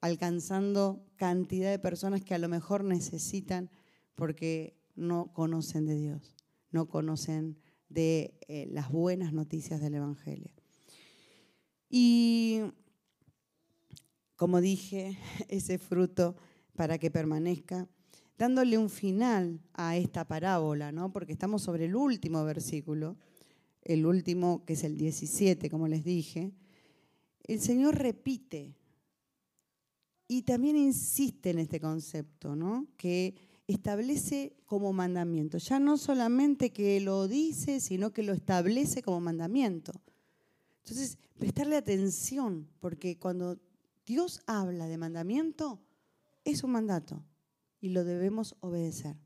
[0.00, 3.70] alcanzando cantidad de personas que a lo mejor necesitan
[4.14, 6.36] porque no conocen de Dios
[6.72, 7.58] no conocen
[7.88, 10.50] de eh, las buenas noticias del Evangelio.
[11.88, 12.62] Y
[14.34, 16.34] como dije, ese fruto
[16.74, 17.86] para que permanezca,
[18.38, 21.12] dándole un final a esta parábola, ¿no?
[21.12, 23.18] porque estamos sobre el último versículo,
[23.82, 26.52] el último que es el 17, como les dije,
[27.44, 28.74] el Señor repite
[30.28, 32.86] y también insiste en este concepto, ¿no?
[32.96, 33.34] que
[33.66, 35.58] establece como mandamiento.
[35.58, 39.92] Ya no solamente que lo dice, sino que lo establece como mandamiento.
[40.78, 43.58] Entonces, prestarle atención, porque cuando
[44.06, 45.80] Dios habla de mandamiento,
[46.44, 47.22] es un mandato
[47.80, 49.16] y lo debemos obedecer.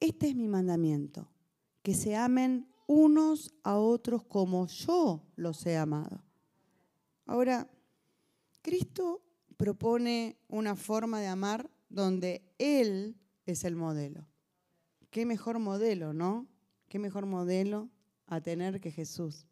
[0.00, 1.28] Este es mi mandamiento,
[1.82, 6.22] que se amen unos a otros como yo los he amado.
[7.26, 7.70] Ahora,
[8.62, 9.22] Cristo
[9.56, 13.16] propone una forma de amar donde Él
[13.46, 14.26] es el modelo.
[15.10, 16.48] Qué mejor modelo, ¿no?
[16.88, 17.88] Qué mejor modelo
[18.26, 19.46] a tener que Jesús.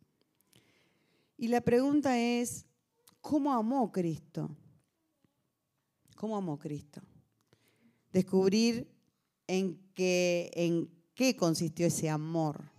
[1.37, 2.67] Y la pregunta es,
[3.21, 4.57] ¿cómo amó Cristo?
[6.17, 7.01] ¿Cómo amó Cristo?
[8.13, 8.89] Descubrir
[9.47, 12.72] en qué, en qué consistió ese amor.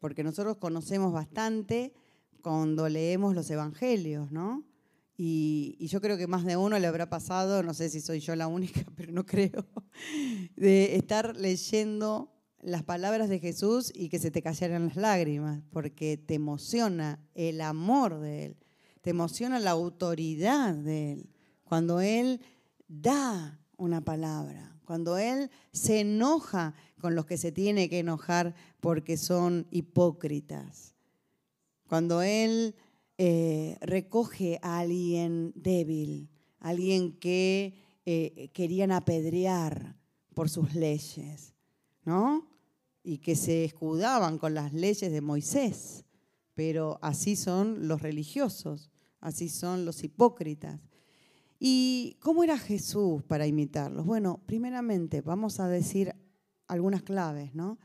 [0.00, 1.92] Porque nosotros conocemos bastante
[2.42, 4.64] cuando leemos los evangelios, ¿no?
[5.18, 8.36] Y, yo creo que más de uno le habrá pasado, no sé si soy yo
[8.36, 9.66] la única, pero no creo,
[10.56, 16.18] de estar leyendo las palabras de Jesús y que se te cayeran las lágrimas, porque
[16.18, 18.56] te emociona el amor de Él,
[19.00, 21.30] te emociona la autoridad de Él.
[21.64, 22.40] Cuando Él
[22.88, 29.18] da una palabra, cuando Él se enoja con los que se tiene que enojar porque
[29.18, 30.94] son hipócritas,
[31.86, 32.74] cuando Él
[33.18, 36.30] eh, recoge a alguien débil,
[36.60, 37.74] alguien que
[38.06, 39.96] eh, querían apedrear
[40.34, 41.54] por sus leyes,
[42.04, 42.46] ¿no?
[43.02, 46.04] Y que se escudaban con las leyes de Moisés.
[46.54, 50.80] Pero así son los religiosos, así son los hipócritas.
[51.58, 54.04] ¿Y cómo era Jesús para imitarlos?
[54.04, 56.14] Bueno, primeramente vamos a decir
[56.68, 57.78] algunas claves, ¿no?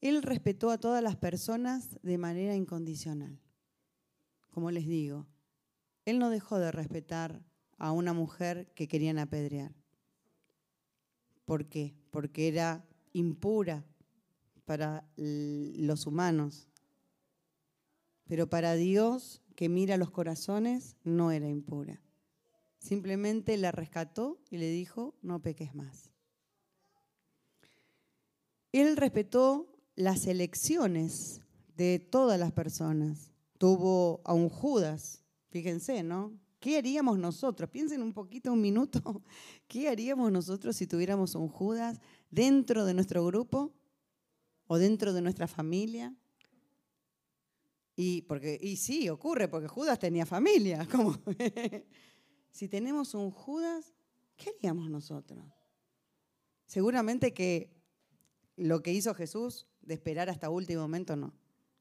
[0.00, 3.38] Él respetó a todas las personas de manera incondicional.
[4.50, 5.26] Como les digo,
[6.04, 7.42] él no dejó de respetar
[7.78, 9.74] a una mujer que querían apedrear.
[11.44, 11.94] ¿Por qué?
[12.10, 13.84] Porque era impura
[14.64, 16.68] para los humanos.
[18.26, 22.00] Pero para Dios, que mira los corazones, no era impura.
[22.80, 26.10] Simplemente la rescató y le dijo, no peques más.
[28.72, 31.42] Él respetó las elecciones
[31.76, 33.32] de todas las personas.
[33.58, 36.32] Tuvo a un Judas, fíjense, ¿no?
[36.58, 37.68] ¿Qué haríamos nosotros?
[37.68, 39.22] Piensen un poquito, un minuto.
[39.68, 42.00] ¿Qué haríamos nosotros si tuviéramos un Judas
[42.30, 43.74] dentro de nuestro grupo
[44.66, 46.14] o dentro de nuestra familia?
[47.94, 50.88] Y, porque, y sí, ocurre, porque Judas tenía familia.
[50.90, 51.18] Como,
[52.50, 53.94] si tenemos un Judas,
[54.36, 55.44] ¿qué haríamos nosotros?
[56.66, 57.70] Seguramente que
[58.56, 61.34] lo que hizo Jesús de esperar hasta último momento, no.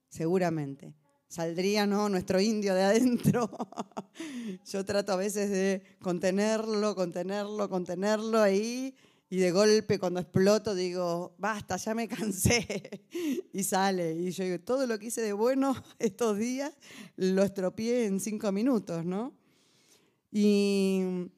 [0.08, 0.96] Seguramente.
[1.28, 2.10] Saldría, ¿no?
[2.10, 3.50] Nuestro indio de adentro.
[4.66, 8.96] Yo trato a veces de contenerlo, contenerlo, contenerlo ahí.
[9.30, 13.06] Y de golpe, cuando exploto, digo, basta, ya me cansé.
[13.54, 14.14] Y sale.
[14.14, 16.74] Y yo digo, todo lo que hice de bueno estos días
[17.16, 19.39] lo estropeé en cinco minutos, ¿no?
[20.32, 21.32] Y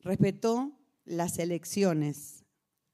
[0.00, 0.72] respetó
[1.04, 2.44] las elecciones,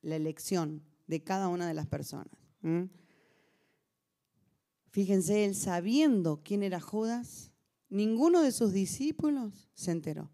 [0.02, 2.36] la elección de cada una de las personas.
[4.90, 7.50] Fíjense, él sabiendo quién era Judas,
[7.88, 10.30] ninguno de sus discípulos se enteró.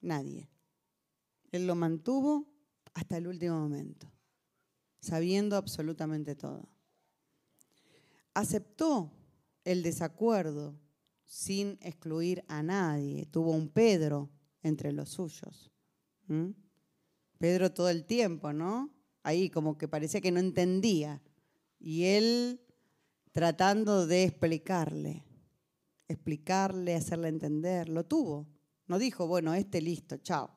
[0.00, 0.50] Nadie.
[1.52, 2.46] Él lo mantuvo
[2.94, 4.10] hasta el último momento,
[5.00, 6.68] sabiendo absolutamente todo.
[8.34, 9.12] Aceptó
[9.64, 10.78] el desacuerdo
[11.28, 13.26] sin excluir a nadie.
[13.26, 14.30] Tuvo un Pedro
[14.62, 15.70] entre los suyos.
[17.38, 18.98] Pedro todo el tiempo, ¿no?
[19.28, 21.22] ahí como que parecía que no entendía.
[21.78, 22.60] Y él
[23.32, 25.24] tratando de explicarle,
[26.08, 28.48] explicarle, hacerle entender, lo tuvo.
[28.86, 30.50] No dijo, bueno, este listo, chao.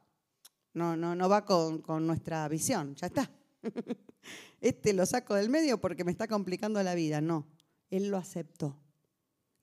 [0.74, 3.30] No, no, no va con, con nuestra visión, ya está.
[4.62, 7.20] este lo saco del medio porque me está complicando la vida.
[7.20, 7.48] No,
[7.90, 8.82] él lo aceptó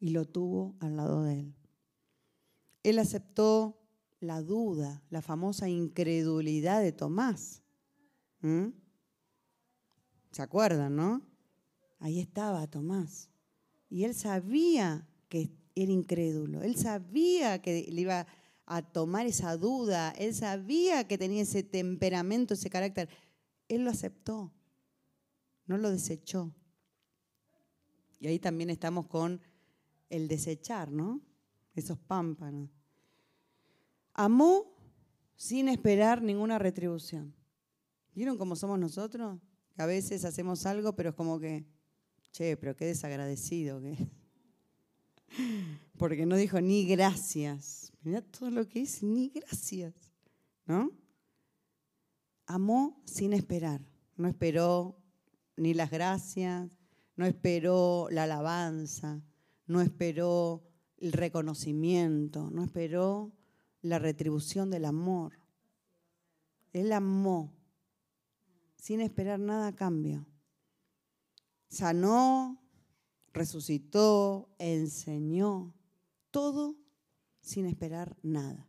[0.01, 1.55] y lo tuvo al lado de él.
[2.83, 3.79] Él aceptó
[4.21, 7.63] la duda, la famosa incredulidad de Tomás.
[10.31, 11.23] ¿Se acuerdan, no?
[11.99, 13.29] Ahí estaba Tomás.
[13.91, 16.63] Y él sabía que era incrédulo.
[16.63, 18.27] Él sabía que le iba
[18.67, 20.11] a tomar esa duda.
[20.11, 23.09] Él sabía que tenía ese temperamento, ese carácter.
[23.69, 24.53] Él lo aceptó.
[25.67, 26.53] No lo desechó.
[28.21, 29.41] Y ahí también estamos con
[30.11, 31.21] el desechar, ¿no?
[31.75, 32.71] Esos pámpanos.
[34.15, 34.75] Amó
[35.37, 37.35] sin esperar ninguna retribución.
[38.15, 39.39] ¿Vieron cómo somos nosotros?
[39.77, 41.65] A veces hacemos algo, pero es como que,
[42.33, 44.09] che, pero qué desagradecido que
[45.99, 47.93] Porque no dijo ni gracias.
[48.03, 49.95] Mira todo lo que es, ni gracias.
[50.67, 50.91] ¿No?
[52.47, 53.81] Amó sin esperar.
[54.17, 54.97] No esperó
[55.57, 56.71] ni las gracias,
[57.17, 59.21] no esperó la alabanza,
[59.69, 60.65] no esperó
[60.97, 63.33] el reconocimiento, no esperó
[63.83, 65.39] la retribución del amor.
[66.73, 67.55] Él amó
[68.77, 70.27] sin esperar nada a cambio.
[71.69, 72.61] Sanó,
[73.33, 75.75] resucitó, enseñó,
[76.31, 76.77] todo
[77.41, 78.67] sin esperar nada.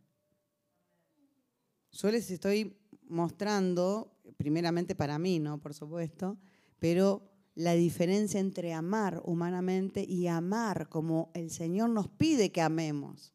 [1.92, 2.78] Yo les estoy
[3.08, 5.58] mostrando, primeramente para mí, ¿no?
[5.60, 6.38] Por supuesto,
[6.78, 13.34] pero la diferencia entre amar humanamente y amar como el Señor nos pide que amemos.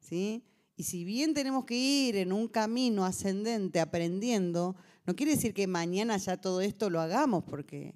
[0.00, 0.44] ¿Sí?
[0.76, 5.66] Y si bien tenemos que ir en un camino ascendente aprendiendo, no quiere decir que
[5.66, 7.94] mañana ya todo esto lo hagamos, porque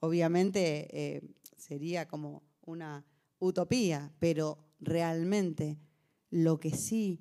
[0.00, 1.22] obviamente eh,
[1.56, 3.04] sería como una
[3.40, 5.78] utopía, pero realmente
[6.30, 7.20] lo que sí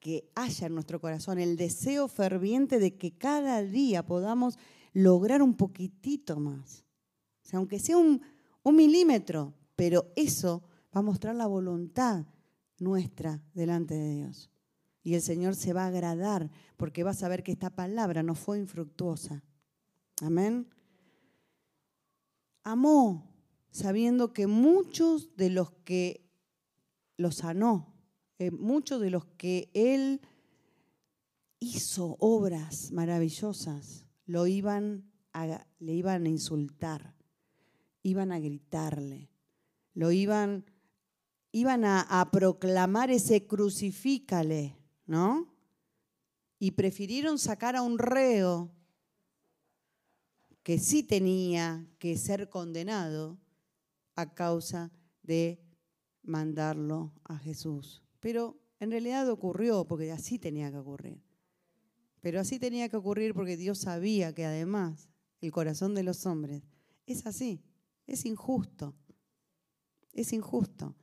[0.00, 4.58] que haya en nuestro corazón el deseo ferviente de que cada día podamos
[4.92, 6.84] lograr un poquitito más.
[7.44, 8.20] O sea, aunque sea un,
[8.64, 10.62] milímetro, pero eso
[10.94, 12.26] va a mostrar la voluntad
[12.78, 14.50] nuestra delante de Dios.
[15.02, 18.34] Y el Señor se va a agradar porque va a saber que esta palabra no
[18.34, 19.42] fue infructuosa.
[20.20, 20.68] Amén.
[22.62, 23.28] Amó
[23.70, 26.28] sabiendo que muchos de los que
[27.16, 27.94] lo sanó,
[28.38, 30.20] eh, muchos de los que Él
[31.58, 37.14] hizo obras maravillosas, lo iban a, le iban a insultar,
[38.02, 39.30] iban a gritarle,
[39.94, 40.66] lo iban,
[41.50, 44.76] iban a, a proclamar ese crucifícale,
[45.06, 45.50] ¿no?
[46.58, 48.70] Y prefirieron sacar a un reo
[50.62, 53.38] que sí tenía que ser condenado
[54.14, 55.58] a causa de
[56.22, 58.02] mandarlo a Jesús.
[58.20, 61.27] Pero en realidad ocurrió porque así tenía que ocurrir.
[62.28, 65.08] Pero así tenía que ocurrir porque Dios sabía que además
[65.40, 66.62] el corazón de los hombres
[67.06, 67.64] es así,
[68.06, 68.94] es injusto,
[70.12, 70.94] es injusto.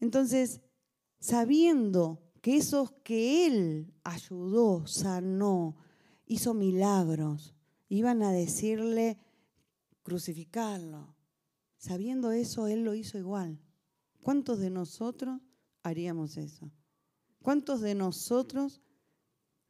[0.00, 0.60] Entonces,
[1.20, 5.76] sabiendo que esos que Él ayudó, sanó,
[6.26, 7.54] hizo milagros,
[7.88, 9.20] iban a decirle
[10.02, 11.14] crucificarlo.
[11.76, 13.60] Sabiendo eso, Él lo hizo igual.
[14.20, 15.40] ¿Cuántos de nosotros
[15.84, 16.72] haríamos eso?
[17.40, 18.80] ¿Cuántos de nosotros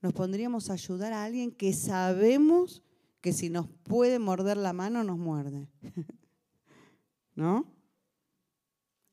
[0.04, 2.82] nos pondríamos a ayudar a alguien que sabemos
[3.22, 5.66] que si nos puede morder la mano, nos muerde?
[7.34, 7.64] ¿No?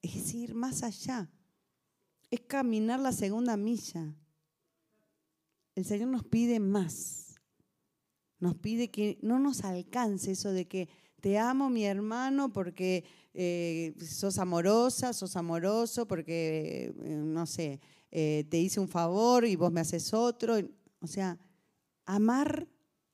[0.01, 1.31] Es decir, más allá.
[2.29, 4.13] Es caminar la segunda milla.
[5.75, 7.35] El Señor nos pide más.
[8.39, 10.89] Nos pide que no nos alcance eso de que
[11.21, 17.79] te amo mi hermano porque eh, sos amorosa, sos amoroso, porque, eh, no sé,
[18.11, 20.57] eh, te hice un favor y vos me haces otro.
[21.01, 21.39] O sea,
[22.05, 22.67] amar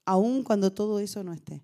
[0.06, 1.64] aún cuando todo eso no esté.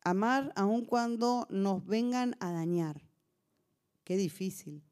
[0.00, 3.02] Amar aún cuando nos vengan a dañar.
[4.04, 4.82] Qué difícil,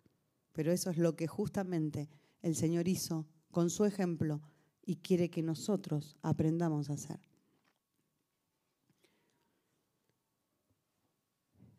[0.53, 2.11] pero eso es lo que justamente
[2.43, 4.43] el Señor hizo con su ejemplo
[4.85, 7.21] y quiere que nosotros aprendamos a hacer.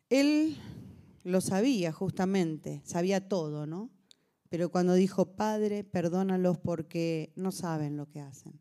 [0.09, 0.57] Él
[1.24, 3.91] lo sabía justamente, sabía todo, ¿no?
[4.58, 8.60] Pero cuando dijo, Padre, perdónalos porque no saben lo que hacen.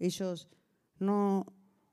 [0.00, 0.48] Ellos
[0.98, 1.46] no,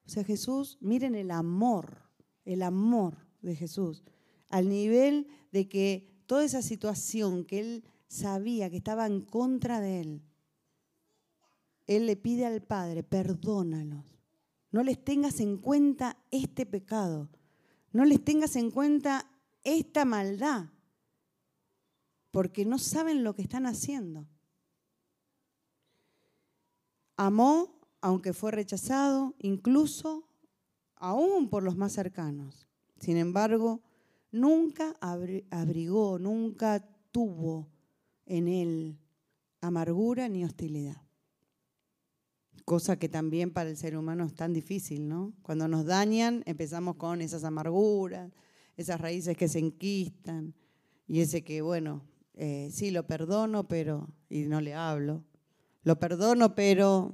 [0.07, 2.09] o sea, Jesús, miren el amor,
[2.45, 4.03] el amor de Jesús,
[4.49, 10.01] al nivel de que toda esa situación que él sabía que estaba en contra de
[10.01, 10.23] él,
[11.85, 14.17] él le pide al Padre, perdónalos.
[14.71, 17.29] No les tengas en cuenta este pecado
[17.91, 19.29] no les tengas en cuenta
[19.63, 20.69] esta maldad,
[22.31, 24.27] porque no saben lo que están haciendo.
[27.17, 30.27] Amó, aunque fue rechazado, incluso
[30.95, 32.67] aún por los más cercanos.
[32.99, 33.81] Sin embargo,
[34.31, 34.95] nunca
[35.49, 37.67] abrigó, nunca tuvo
[38.25, 38.99] en él
[39.61, 41.09] amargura ni hostilidad
[42.69, 45.33] cosa que también para el ser humano es tan difícil, ¿no?
[45.41, 48.31] Cuando nos dañan empezamos con esas amarguras,
[48.77, 50.53] esas raíces que se enquistan
[51.07, 52.03] y ese que, bueno,
[52.39, 55.23] eh, sí, lo perdono, pero, y no le hablo,
[55.83, 57.11] lo perdono, pero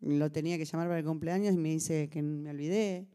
[0.00, 3.08] lo tenía que llamar para el cumpleaños y me dice que me olvidé,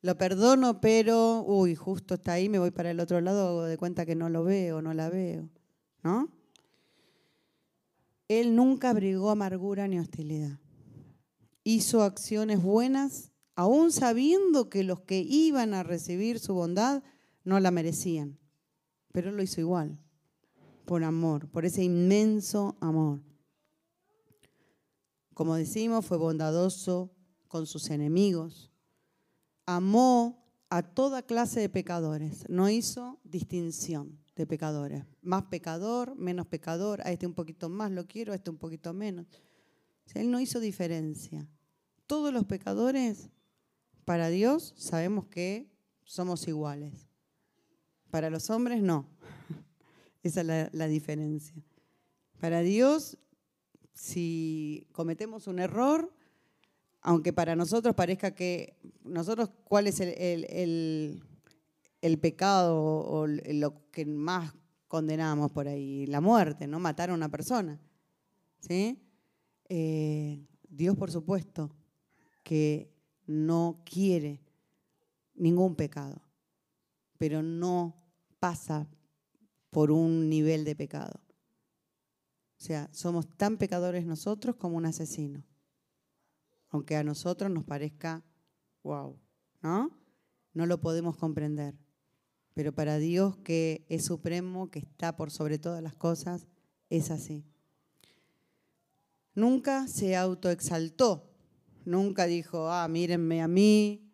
[0.00, 4.06] lo perdono, pero, uy, justo está ahí, me voy para el otro lado, de cuenta
[4.06, 5.48] que no lo veo, no la veo,
[6.02, 6.30] ¿no?
[8.28, 10.58] Él nunca abrigó amargura ni hostilidad
[11.64, 17.02] hizo acciones buenas, aún sabiendo que los que iban a recibir su bondad
[17.42, 18.38] no la merecían.
[19.12, 19.98] Pero él lo hizo igual,
[20.84, 23.22] por amor, por ese inmenso amor.
[25.34, 27.10] Como decimos, fue bondadoso
[27.48, 28.70] con sus enemigos.
[29.66, 32.44] Amó a toda clase de pecadores.
[32.48, 35.04] No hizo distinción de pecadores.
[35.22, 37.00] Más pecador, menos pecador.
[37.02, 39.26] A este un poquito más lo quiero, a este un poquito menos.
[40.14, 41.48] él no hizo diferencia
[42.06, 43.30] todos los pecadores,
[44.04, 45.70] para Dios sabemos que
[46.04, 47.08] somos iguales.
[48.10, 49.08] Para los hombres no.
[50.24, 51.54] Esa es la, diferencia.
[52.40, 53.18] Para Dios,
[53.92, 56.12] si cometemos un error,
[57.02, 61.20] aunque para nosotros parezca que nosotros cuál es el,
[62.00, 64.54] el, pecado o lo que más
[64.88, 66.80] condenamos por ahí, la muerte, ¿no?
[66.80, 67.78] Matar a una persona.
[68.60, 68.98] ¿sí?
[69.68, 71.70] Eh, Dios, por supuesto,
[72.42, 72.90] que
[73.26, 74.40] no quiere
[75.34, 76.22] ningún pecado,
[77.18, 77.94] pero no
[78.38, 78.88] pasa
[79.74, 81.20] por un nivel de pecado.
[82.60, 85.42] O sea, somos tan pecadores nosotros como un asesino.
[86.70, 88.22] Aunque a nosotros nos parezca,
[88.84, 89.18] wow,
[89.62, 89.90] ¿no?
[90.52, 91.74] No lo podemos comprender.
[92.54, 96.46] Pero para Dios que es supremo, que está por sobre todas las cosas,
[96.88, 97.44] es así.
[99.34, 101.32] Nunca se autoexaltó,
[101.84, 104.08] nunca dijo, ah, mírenme a mí,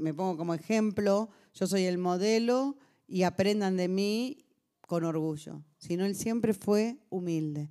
[0.00, 4.43] me pongo como ejemplo, yo soy el modelo y aprendan de mí
[4.86, 7.70] con orgullo, sino él siempre fue humilde.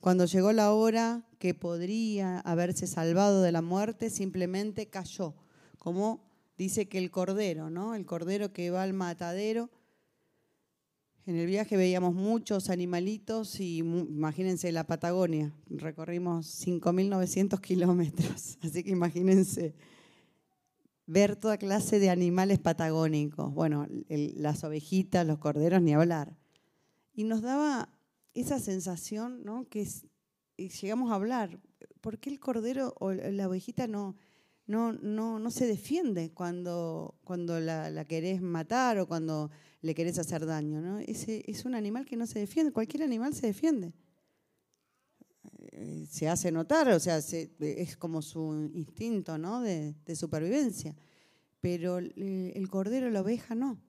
[0.00, 5.34] Cuando llegó la hora que podría haberse salvado de la muerte, simplemente cayó,
[5.78, 6.24] como
[6.56, 7.94] dice que el cordero, ¿no?
[7.94, 9.70] El cordero que va al matadero.
[11.26, 18.90] En el viaje veíamos muchos animalitos y imagínense la Patagonia, recorrimos 5.900 kilómetros, así que
[18.90, 19.74] imagínense
[21.08, 26.36] ver toda clase de animales patagónicos, bueno, las ovejitas, los corderos, ni hablar.
[27.14, 27.88] Y nos daba
[28.34, 29.66] esa sensación, ¿no?
[29.70, 29.88] Que
[30.58, 31.58] llegamos a hablar,
[32.02, 34.16] ¿por qué el cordero o la ovejita no,
[34.66, 39.50] no, no, no se defiende cuando, cuando la, querés matar o cuando
[39.80, 40.82] le querés hacer daño?
[40.82, 40.98] ¿no?
[40.98, 43.94] Es un animal que no se defiende, cualquier animal se defiende.
[45.72, 49.60] Eh, se hace notar, o sea, es como su instinto ¿no?
[49.60, 50.94] de, supervivencia.
[51.60, 53.80] Pero el cordero, la oveja, no.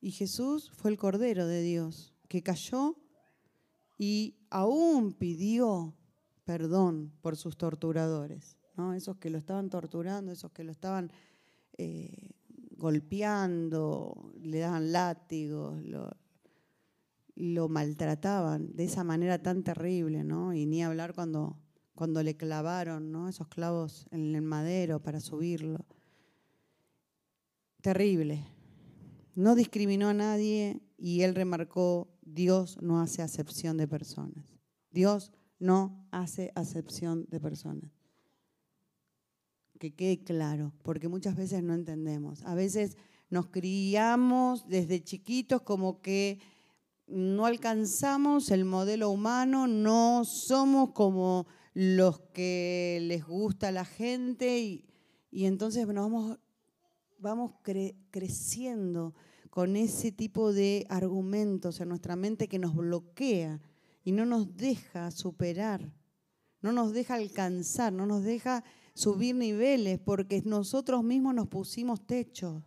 [0.00, 2.96] Y Jesús fue el cordero de Dios, que cayó
[3.98, 5.94] y aún pidió
[6.44, 8.94] perdón por sus torturadores, ¿no?
[8.94, 11.12] esos que lo estaban torturando, esos que lo estaban
[11.76, 12.30] eh,
[12.76, 16.10] golpeando, le daban látigos, lo,
[17.40, 20.52] lo maltrataban de esa manera tan terrible, ¿no?
[20.52, 21.58] Y ni hablar cuando,
[21.94, 23.28] cuando le clavaron, ¿no?
[23.28, 25.86] Esos clavos en el madero para subirlo.
[27.80, 28.44] Terrible.
[29.34, 34.44] No discriminó a nadie y él remarcó, Dios no hace acepción de personas.
[34.90, 37.90] Dios no hace acepción de personas.
[39.78, 42.44] Que quede claro, porque muchas veces no entendemos.
[42.44, 42.98] A veces
[43.30, 46.38] nos criamos desde chiquitos como que
[47.10, 54.60] no alcanzamos el modelo humano, no somos como los que les gusta a la gente
[54.60, 54.86] y,
[55.44, 56.38] entonces vamos,
[57.18, 57.52] vamos
[58.10, 59.14] creciendo
[59.50, 63.60] con ese tipo de argumentos en nuestra mente que nos bloquea
[64.04, 65.92] y no nos deja superar,
[66.62, 72.62] no nos deja alcanzar, no nos deja subir niveles porque nosotros mismos nos pusimos techos.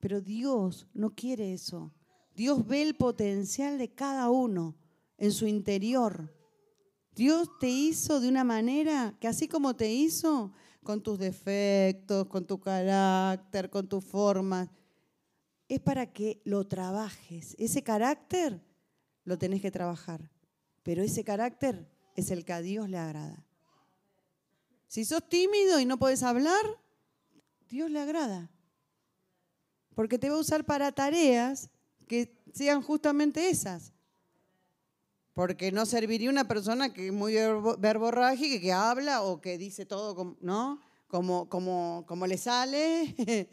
[0.00, 1.92] Pero Dios no quiere eso.
[2.34, 4.76] Dios ve el potencial de cada uno
[5.18, 6.32] en su interior.
[7.14, 12.46] Dios te hizo de una manera que así como te hizo, con tus defectos, con
[12.46, 14.68] tu carácter, con tus formas,
[15.68, 17.56] es para que lo trabajes.
[17.58, 18.62] Ese carácter
[19.24, 20.30] lo tenés que trabajar,
[20.82, 23.46] pero ese carácter es el que a Dios le agrada.
[24.88, 26.64] Si sos tímido y no podés hablar,
[27.68, 28.50] Dios le agrada,
[29.94, 31.70] porque te va a usar para tareas
[32.06, 33.92] que sean justamente esas.
[35.32, 37.34] Porque no serviría una persona que es muy
[37.78, 40.80] verborrágica, que habla o que dice todo, ¿no?
[41.08, 43.14] Como, como, como le sale,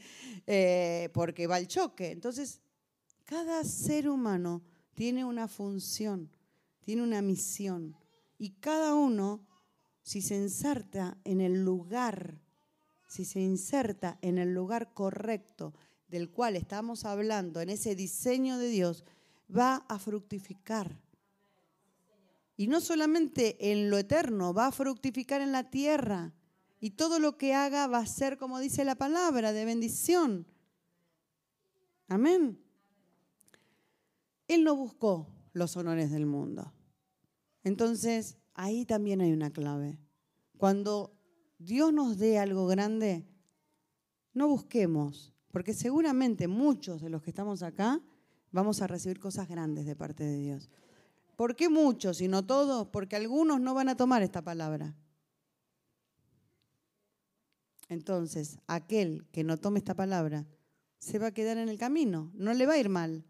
[0.47, 2.12] eh, porque va al choque.
[2.12, 2.62] Entonces,
[3.26, 4.62] cada ser humano
[4.93, 6.30] tiene una función,
[6.82, 7.95] tiene una misión.
[8.38, 9.47] Y cada uno,
[10.04, 12.41] si se inserta en el lugar,
[13.08, 15.74] si se inserta en el lugar correcto,
[16.12, 19.05] del cual estamos hablando, en ese diseño de Dios,
[19.49, 20.99] va a fructificar.
[22.57, 26.34] Y no solamente en lo eterno, va a fructificar en la tierra.
[26.82, 30.45] Y todo lo que haga va a ser, como dice la palabra, de bendición.
[32.09, 32.62] Amén.
[34.47, 36.74] Él no buscó los honores del mundo.
[37.64, 39.97] Entonces, ahí también hay una clave.
[40.57, 41.18] Cuando
[41.57, 43.26] Dios nos dé algo grande,
[44.34, 48.02] no busquemos porque seguramente muchos de los que estamos acá
[48.52, 50.70] vamos a recibir cosas grandes de parte de Dios.
[51.36, 52.88] ¿Por qué muchos y no todos?
[52.88, 54.95] Porque algunos no van a tomar esta palabra.
[57.89, 60.45] Entonces, aquel que no tome esta palabra
[60.99, 62.32] se va a quedar en el camino.
[62.36, 63.26] No le va a ir mal,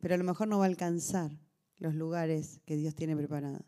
[0.00, 1.30] pero a lo mejor no va a alcanzar
[1.78, 3.62] los lugares que Dios tiene preparados.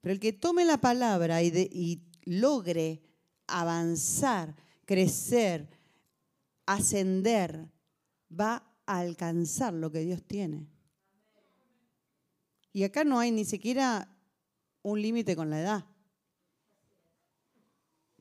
[0.00, 3.02] Pero el que tome la palabra y, logre
[3.48, 5.68] avanzar, crecer,
[6.66, 7.68] ascender,
[8.30, 10.68] va a alcanzar lo que Dios tiene.
[12.72, 14.08] Y acá no hay ni siquiera
[14.82, 15.86] un límite con la edad.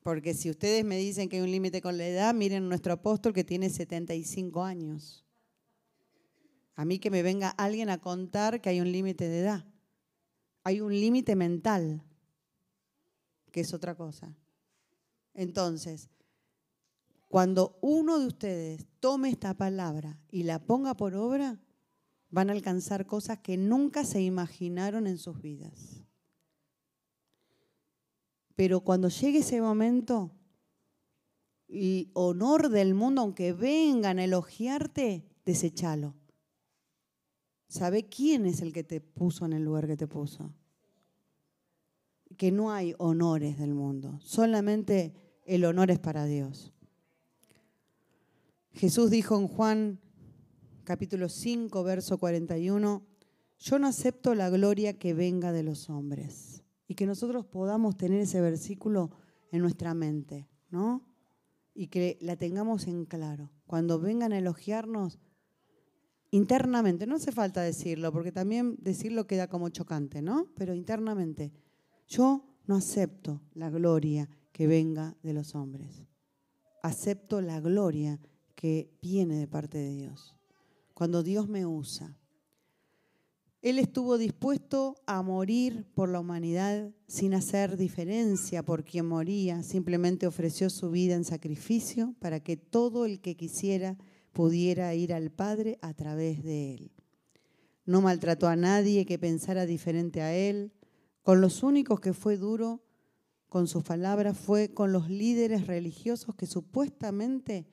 [0.04, 3.34] Porque si ustedes me dicen que hay un límite con la edad, miren nuestro apóstol
[3.34, 5.24] que tiene 75 años.
[6.76, 9.66] A mí que me venga alguien a contar que hay un límite de edad.
[10.64, 12.04] Hay un límite mental,
[13.52, 14.36] que es otra cosa.
[15.34, 16.10] Entonces,
[17.32, 21.62] cuando uno de ustedes tome esta palabra y la ponga por obra,
[22.30, 26.04] van a alcanzar cosas que nunca se imaginaron en sus vidas.
[28.54, 30.34] Pero cuando llegue ese momento,
[31.70, 36.14] el honor del mundo, aunque vengan a elogiarte, desechalo.
[37.70, 40.54] ¿Sabe quién es el que te puso en el lugar que te puso?
[42.36, 45.14] Que no hay honores del mundo, solamente
[45.46, 46.74] el honor es para Dios.
[48.74, 50.00] Jesús dijo en Juan
[50.84, 53.06] capítulo 5, verso 41,
[53.60, 56.64] yo no acepto la gloria que venga de los hombres.
[56.88, 59.12] Y que nosotros podamos tener ese versículo
[59.52, 61.06] en nuestra mente, ¿no?
[61.74, 63.52] Y que la tengamos en claro.
[63.68, 65.20] Cuando vengan a elogiarnos
[66.32, 70.48] internamente, no hace falta decirlo, porque también decirlo queda como chocante, ¿no?
[70.56, 71.54] Pero internamente,
[72.08, 76.06] yo no acepto la gloria que venga de los hombres.
[76.84, 78.20] Acepto la gloria
[78.62, 80.36] que viene de parte de Dios.
[80.94, 82.16] Cuando Dios me usa.
[83.64, 90.28] Él estuvo dispuesto a morir por la humanidad sin hacer diferencia por quien moría, simplemente
[90.28, 93.98] ofreció su vida en sacrificio para que todo el que quisiera
[94.32, 96.92] pudiera ir al Padre a través de él.
[97.88, 100.72] No maltrató a nadie que pensara diferente a él.
[101.24, 102.84] Con los únicos que fue duro
[103.50, 107.66] con sus palabras fue con los líderes religiosos que supuestamente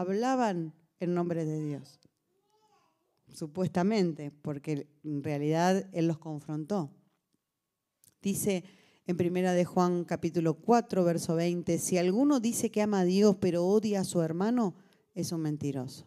[0.00, 2.00] hablaban en nombre de Dios.
[3.32, 6.90] Supuestamente, porque en realidad Él los confrontó.
[8.20, 8.64] Dice
[9.06, 13.36] en primera de Juan capítulo 4, verso 20, si alguno dice que ama a Dios
[13.40, 14.74] pero odia a su hermano,
[15.14, 16.06] es un mentiroso.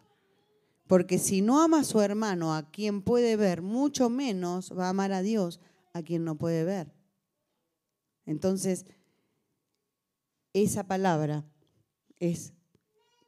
[0.86, 4.90] Porque si no ama a su hermano, a quien puede ver, mucho menos va a
[4.90, 5.60] amar a Dios,
[5.92, 6.92] a quien no puede ver.
[8.24, 8.86] Entonces,
[10.52, 11.44] esa palabra
[12.18, 12.54] es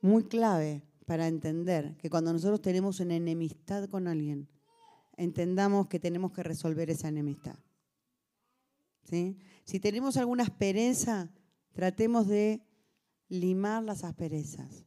[0.01, 4.49] muy clave para entender que cuando nosotros tenemos una enemistad con alguien,
[5.17, 7.57] entendamos que tenemos que resolver esa enemistad.
[9.65, 11.31] Si tenemos alguna aspereza,
[11.73, 12.63] tratemos de
[13.29, 14.85] limar las asperezas,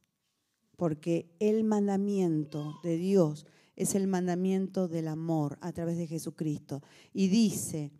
[0.77, 3.45] porque el mandamiento de Dios
[3.75, 6.81] es el mandamiento del amor a través de Jesucristo.
[7.11, 7.91] Y dice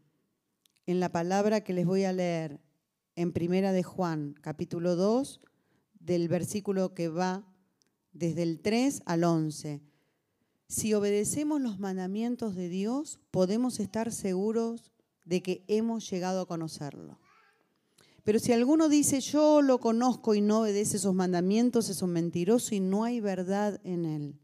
[0.86, 2.62] en la palabra que les voy a leer
[3.16, 5.42] en Primera de Juan, capítulo 2,
[6.06, 7.46] del versículo que va
[8.12, 9.82] desde el 3 al 11.
[10.68, 14.92] Si obedecemos los mandamientos de Dios, podemos estar seguros
[15.26, 17.20] de que hemos llegado a conocerlo.
[18.24, 22.74] Pero si alguno dice yo lo conozco y no obedece esos mandamientos, es un mentiroso
[22.74, 24.40] y no hay verdad en él.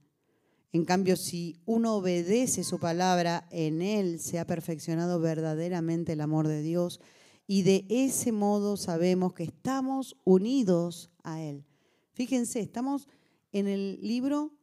[0.71, 6.47] En cambio, si uno obedece su palabra, en él se ha perfeccionado verdaderamente el amor
[6.47, 6.99] de Dios
[7.47, 11.65] y de ese modo sabemos que estamos unidos Él.
[12.13, 13.07] Fíjense, estamos
[13.51, 14.53] en el libro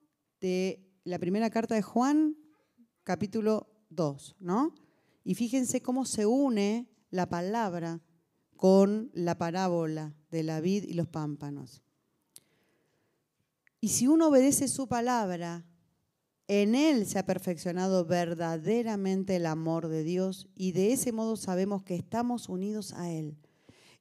[0.41, 2.37] de la primera carta de Juan,
[3.05, 4.75] capítulo 2, ¿no?
[5.25, 8.01] Y fíjense cómo se une la palabra
[8.57, 11.83] con la parábola de la vid y los pámpanos.
[13.81, 15.65] Y si uno obedece su palabra,
[16.49, 21.83] en Él se ha perfeccionado verdaderamente el amor de Dios y de ese modo sabemos
[21.83, 23.37] que estamos unidos a Él.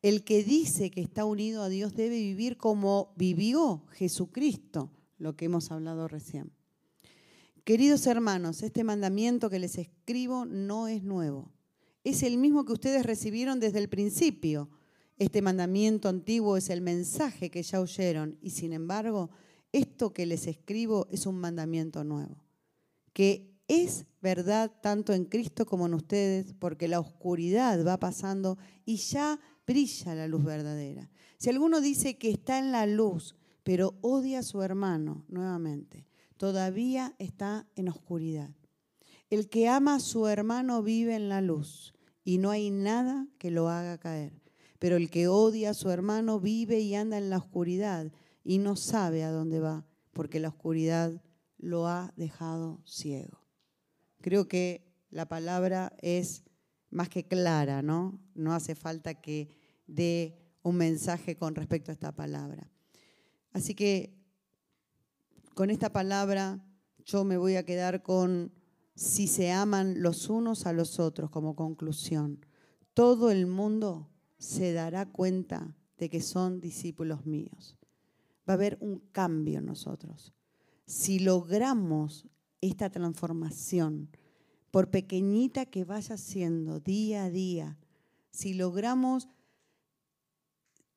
[0.06, 5.46] El que dice que está unido a Dios debe vivir como vivió Jesucristo, lo que
[5.46, 6.52] hemos hablado recién.
[7.64, 11.52] Queridos hermanos, este mandamiento que les escribo no es nuevo.
[12.04, 14.70] Es el mismo que ustedes recibieron desde el principio.
[15.18, 19.32] Este mandamiento antiguo es el mensaje que ya oyeron y sin embargo
[19.72, 22.44] esto que les escribo es un mandamiento nuevo,
[23.12, 28.98] que es verdad tanto en Cristo como en ustedes, porque la oscuridad va pasando y
[28.98, 31.10] ya brilla la luz verdadera.
[31.38, 36.08] Si alguno dice que está en la luz, pero odia a su hermano, nuevamente,
[36.38, 38.52] todavía está en oscuridad.
[39.30, 41.94] El que ama a su hermano vive en la luz
[42.24, 44.42] y no hay nada que lo haga caer.
[44.80, 48.12] Pero el que odia a su hermano vive y anda en la oscuridad
[48.44, 51.22] y no sabe a dónde va porque la oscuridad
[51.58, 53.42] lo ha dejado ciego.
[54.22, 56.44] Creo que la palabra es
[56.90, 58.20] más que clara, ¿no?
[58.36, 59.50] No hace falta que
[59.88, 62.70] dé un mensaje con respecto a esta palabra.
[63.52, 64.14] Así que
[65.56, 66.64] con esta palabra
[67.06, 68.52] yo me voy a quedar con
[68.94, 72.46] si se aman los unos a los otros como conclusión.
[72.94, 77.78] Todo el mundo se dará cuenta de que son discípulos míos
[78.48, 80.34] va a haber un cambio en nosotros.
[80.86, 82.28] Si logramos
[82.62, 84.10] esta transformación,
[84.72, 87.78] por pequeñita que vaya siendo día a día,
[88.36, 89.28] si logramos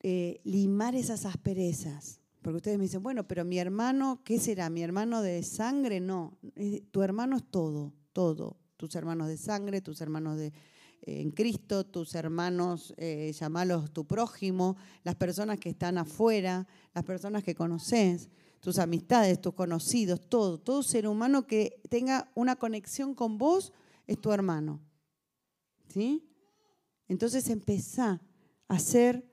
[0.00, 4.70] eh, limar esas asperezas, porque ustedes me dicen, bueno, pero mi hermano, ¿qué será?
[4.70, 6.00] ¿Mi hermano de sangre?
[6.00, 6.38] No,
[6.90, 8.56] tu hermano es todo, todo.
[8.76, 14.06] Tus hermanos de sangre, tus hermanos de, eh, en Cristo, tus hermanos, eh, llamalos tu
[14.06, 18.28] prójimo, las personas que están afuera, las personas que conoces,
[18.60, 23.72] tus amistades, tus conocidos, todo, todo ser humano que tenga una conexión con vos
[24.06, 24.80] es tu hermano.
[25.88, 26.27] ¿Sí?
[27.08, 28.20] Entonces empezá
[28.68, 29.26] a hacer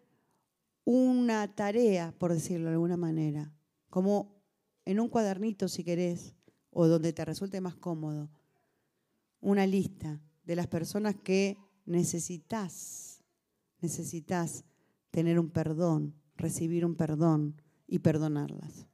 [0.86, 3.52] una tarea, por decirlo de alguna manera,
[3.90, 4.42] como
[4.86, 6.36] en un cuadernito si querés,
[6.72, 8.30] o donde te resulte más cómodo,
[9.42, 13.24] una lista de las personas que necesitas,
[13.82, 14.64] necesitas
[15.12, 18.88] tener un perdón, recibir un perdón y perdonarlas.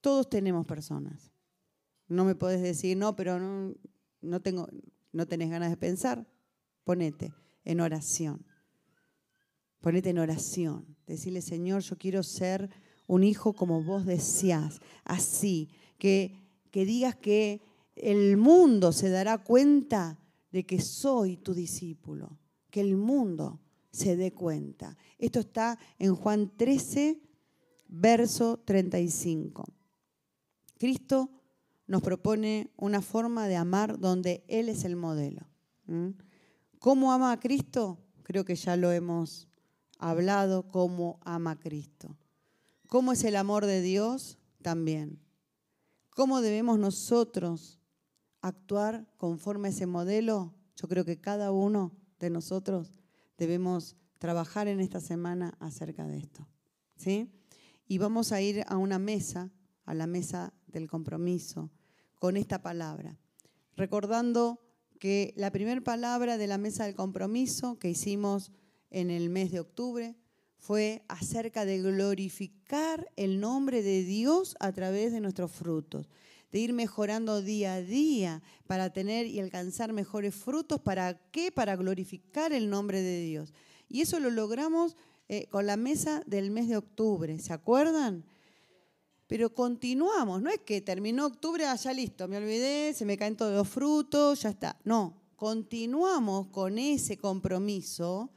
[0.00, 1.32] Todos tenemos personas.
[2.08, 3.74] No me podés decir, no, pero no,
[4.20, 4.68] no, tengo,
[5.12, 6.26] no tenés ganas de pensar.
[6.84, 7.32] Ponete
[7.64, 8.44] en oración.
[9.80, 10.96] Ponete en oración.
[11.06, 12.70] Decirle, Señor, yo quiero ser
[13.06, 14.80] un hijo como vos deseás.
[15.04, 16.38] Así, que,
[16.70, 17.62] que digas que
[17.96, 20.18] el mundo se dará cuenta
[20.50, 22.38] de que soy tu discípulo.
[22.70, 23.60] Que el mundo
[23.90, 24.96] se dé cuenta.
[25.18, 27.20] Esto está en Juan 13,
[27.88, 29.64] verso 35.
[30.78, 31.30] Cristo
[31.86, 35.46] nos propone una forma de amar donde Él es el modelo.
[36.82, 37.96] ¿Cómo ama a Cristo?
[38.24, 39.46] Creo que ya lo hemos
[40.00, 42.16] hablado cómo ama a Cristo.
[42.88, 44.36] ¿Cómo es el amor de Dios?
[44.62, 45.20] También.
[46.10, 47.78] ¿Cómo debemos nosotros
[48.40, 50.56] actuar conforme a ese modelo?
[50.74, 52.92] Yo creo que cada uno de nosotros
[53.38, 56.48] debemos trabajar en esta semana acerca de esto.
[56.96, 57.30] ¿sí?
[57.86, 59.52] Y vamos a ir a una mesa,
[59.84, 61.70] a la mesa del compromiso,
[62.18, 63.20] con esta palabra,
[63.76, 64.58] recordando
[65.02, 68.52] que la primera palabra de la mesa del compromiso que hicimos
[68.88, 70.14] en el mes de octubre
[70.58, 76.08] fue acerca de glorificar el nombre de Dios a través de nuestros frutos,
[76.52, 80.80] de ir mejorando día a día para tener y alcanzar mejores frutos.
[80.80, 81.50] ¿Para qué?
[81.50, 83.52] Para glorificar el nombre de Dios.
[83.88, 84.96] Y eso lo logramos
[85.28, 88.24] eh, con la mesa del mes de octubre, ¿se acuerdan?
[89.32, 93.34] Pero continuamos, no es que terminó octubre, ah, ya listo, me olvidé, se me caen
[93.34, 94.78] todos los frutos, ya está.
[94.84, 98.30] No, continuamos con ese compromiso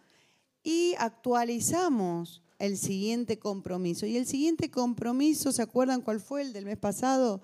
[0.63, 4.05] y actualizamos el siguiente compromiso.
[4.05, 7.41] Y el siguiente compromiso, ¿se acuerdan cuál fue el del mes pasado?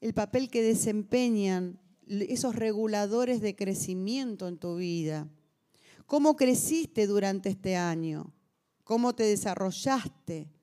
[0.00, 5.26] El papel que desempeñan esos reguladores de crecimiento en tu vida.
[6.06, 8.32] ¿Cómo creciste durante este año?
[8.84, 10.61] ¿Cómo te desarrollaste?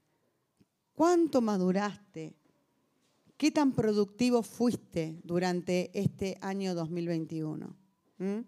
[1.00, 2.36] ¿Cuánto maduraste?
[3.38, 7.74] ¿Qué tan productivo fuiste durante este año 2021?
[8.18, 8.40] ¿Mm?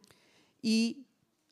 [0.61, 1.07] Y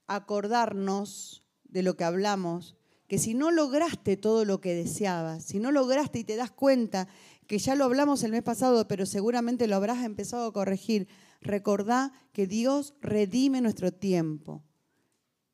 [0.08, 2.76] acordarnos de lo que hablamos,
[3.08, 7.08] que si no lograste todo lo que deseabas, si no lograste y te das cuenta
[7.48, 11.08] que ya lo hablamos el mes pasado, pero seguramente lo habrás empezado a corregir,
[11.40, 14.66] recordá que Dios redime nuestro tiempo.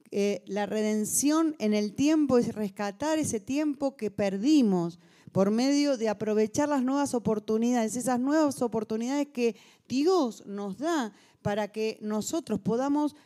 [0.10, 4.98] Eh, la redención en el tiempo es rescatar ese tiempo que perdimos
[5.36, 11.12] por medio de aprovechar las nuevas oportunidades, esas nuevas oportunidades que Dios nos da
[11.42, 13.18] para que nosotros podamos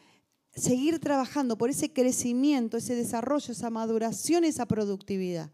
[0.56, 5.52] seguir trabajando por ese crecimiento, ese desarrollo, esa maduración, esa productividad.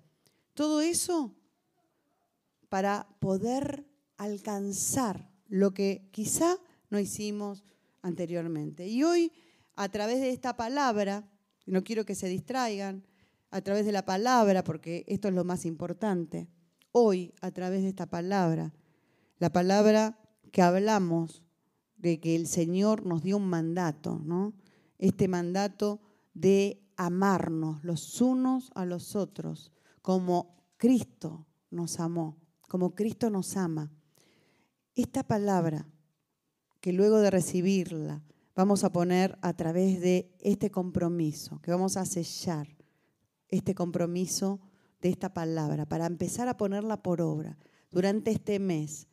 [0.54, 1.36] Todo eso
[2.70, 3.86] para poder
[4.16, 6.56] alcanzar lo que quizá
[6.90, 7.66] no hicimos
[8.02, 8.88] anteriormente.
[8.88, 9.34] Y hoy,
[9.76, 11.30] a través de esta palabra,
[11.66, 13.04] no quiero que se distraigan,
[13.56, 16.50] a través de la palabra, porque esto es lo más importante,
[16.92, 18.74] hoy, a través de esta palabra,
[19.40, 20.20] la palabra
[20.52, 21.42] que hablamos
[21.96, 24.54] de que el Señor nos dio un mandato, ¿no?
[25.00, 26.02] este mandato
[26.34, 32.36] de amarnos los unos a los otros, como Cristo nos amó,
[32.68, 33.90] como Cristo nos ama.
[34.96, 35.88] Esta palabra,
[36.82, 38.22] que luego de recibirla,
[38.54, 42.75] vamos a poner a través de este compromiso, que vamos a sellar
[43.50, 44.60] este compromiso
[45.02, 47.58] de esta palabra, para empezar a ponerla por obra
[47.92, 49.08] durante este mes.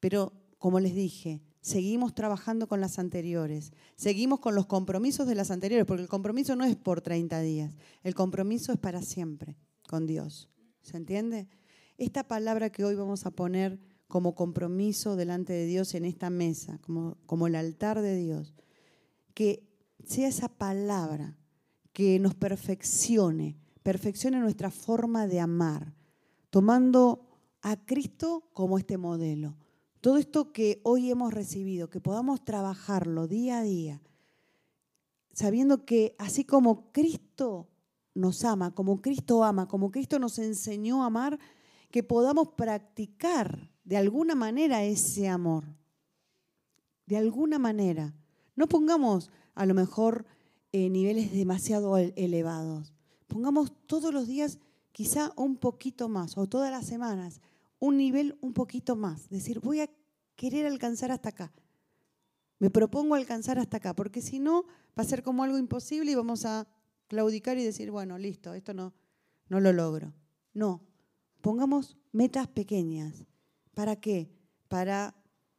[0.00, 5.50] Pero, como les dije, seguimos trabajando con las anteriores, seguimos con los compromisos de las
[5.50, 9.56] anteriores, porque el compromiso no es por 30 días, el compromiso es para siempre
[9.88, 10.48] con Dios.
[10.82, 11.48] ¿Se entiende?
[11.96, 16.78] Esta palabra que hoy vamos a poner como compromiso delante de Dios en esta mesa,
[17.26, 18.54] como, el altar de Dios,
[19.32, 19.66] que
[20.04, 21.36] sea esa palabra
[21.92, 25.94] que nos perfeccione, perfeccione nuestra forma de amar,
[26.50, 27.28] tomando
[27.62, 29.56] a Cristo como este modelo
[30.04, 34.02] todo esto que hoy hemos recibido, que podamos trabajarlo día a día,
[35.32, 37.70] sabiendo que así como Cristo
[38.12, 41.38] nos ama, como Cristo ama, como Cristo nos enseñó a amar,
[41.90, 45.64] que podamos practicar de alguna manera ese amor.
[47.06, 48.14] De alguna manera.
[48.56, 50.26] No pongamos a lo mejor
[50.72, 52.93] eh, niveles demasiado elevados.
[53.26, 54.58] Pongamos todos los días
[54.92, 57.40] quizá un poquito más, o todas las semanas,
[57.78, 59.28] un nivel un poquito más.
[59.28, 59.90] Decir, voy a
[60.36, 61.52] querer alcanzar hasta acá.
[62.58, 64.64] Me propongo alcanzar hasta acá, porque si no,
[64.98, 66.66] va a ser como algo imposible y vamos a
[67.08, 68.94] claudicar y decir, bueno, listo, esto no,
[69.48, 70.14] no lo logro.
[70.52, 70.80] No,
[71.40, 73.26] pongamos metas pequeñas.
[73.74, 74.30] ¿Para qué?
[74.68, 75.14] Para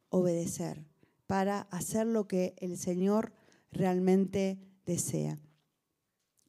[0.08, 0.84] obedecer,
[1.26, 3.32] para hacer lo que el Señor
[3.70, 5.38] realmente desea.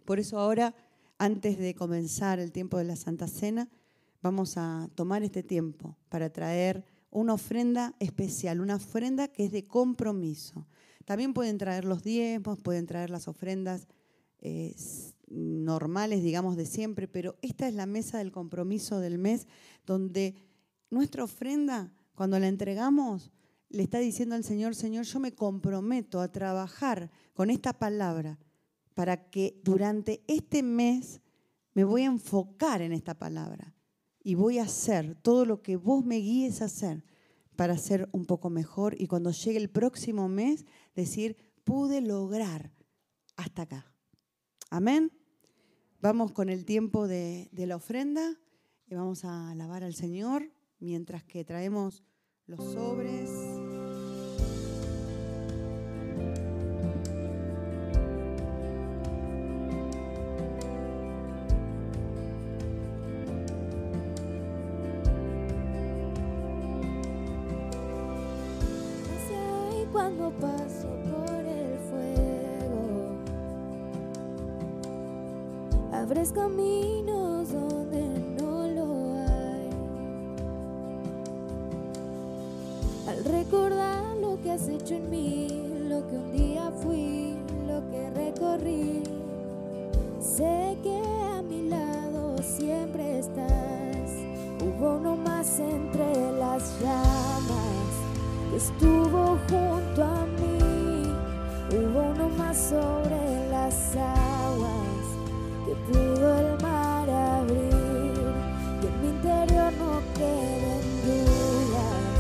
[0.05, 0.73] Por eso ahora,
[1.17, 3.69] antes de comenzar el tiempo de la Santa Cena,
[4.21, 9.65] vamos a tomar este tiempo para traer una ofrenda especial, una ofrenda que es de
[9.65, 10.67] compromiso.
[11.05, 13.87] También pueden traer los diezmos, pueden traer las ofrendas
[14.39, 14.75] eh,
[15.27, 19.47] normales, digamos, de siempre, pero esta es la mesa del compromiso del mes,
[19.85, 20.35] donde
[20.89, 23.31] nuestra ofrenda, cuando la entregamos,
[23.69, 28.37] le está diciendo al Señor, Señor, yo me comprometo a trabajar con esta palabra
[28.97, 31.21] para que durante este mes
[31.75, 33.75] me voy a enfocar en esta palabra
[34.23, 37.05] y voy a hacer todo lo que vos me guíes a hacer
[37.55, 42.71] para ser un poco mejor y cuando llegue el próximo mes decir, pude lograr
[43.35, 43.93] hasta acá.
[44.71, 45.11] Amén.
[46.01, 48.39] Vamos con el tiempo de, de la ofrenda
[48.87, 52.03] y vamos a alabar al Señor mientras que traemos
[52.47, 53.56] los sobres.
[76.37, 78.01] Caminos donde
[78.39, 78.87] no lo
[79.27, 79.69] hay.
[83.07, 85.47] Al recordar lo que has hecho en mí,
[85.89, 87.35] lo que un día fui,
[87.67, 89.03] lo que recorrí,
[90.19, 91.01] sé que
[91.35, 94.11] a mi lado siempre estás.
[94.61, 97.77] Hubo uno más entre las llamas
[98.55, 101.13] estuvo junto a mí.
[101.71, 104.26] Hubo uno más sobre las aguas
[105.67, 108.13] que pudo el mar abrir.
[108.79, 112.17] Que en mi interior no queden dudas,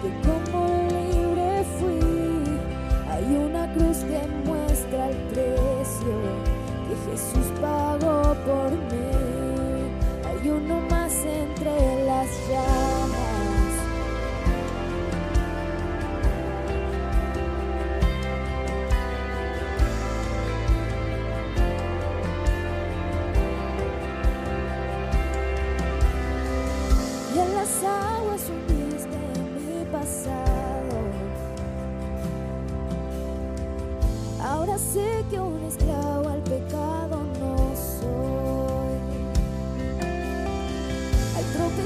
[0.00, 0.60] que como
[0.94, 2.60] libre fui.
[3.10, 6.14] Hay una cruz que muestra el precio
[6.86, 9.90] que Jesús pagó por mí.
[10.24, 12.85] Hay uno más entre las llamas.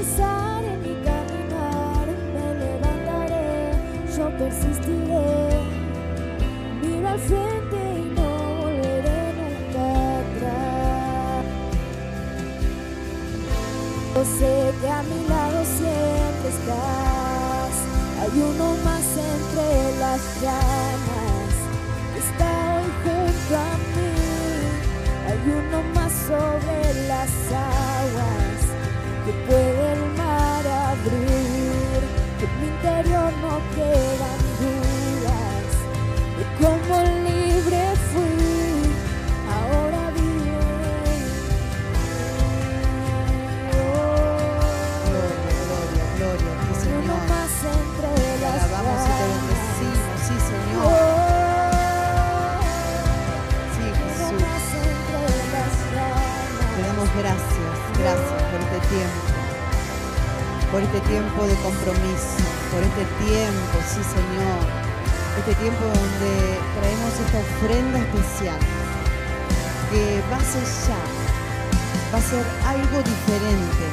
[0.01, 3.71] Tropezar en mi caminar me levantaré,
[4.17, 5.29] yo persistiré.
[6.81, 8.29] Miro al frente y no
[8.61, 9.85] volveré nunca
[10.21, 11.45] atrás.
[14.15, 17.73] Yo sé que a mi lado siempre estás.
[18.21, 21.53] Hay uno más entre las llamas.
[22.17, 24.13] Está hoy junto a mí.
[25.27, 28.61] Hay uno más sobre las aguas.
[29.23, 29.80] Que puede
[57.17, 59.21] gracias, gracias por este tiempo,
[60.71, 62.39] por este tiempo de compromiso,
[62.71, 64.63] por este tiempo, sí Señor,
[65.39, 66.31] este tiempo donde
[66.79, 68.59] traemos esta ofrenda especial
[69.91, 71.01] que va a ser ya,
[72.15, 73.85] va a ser algo diferente,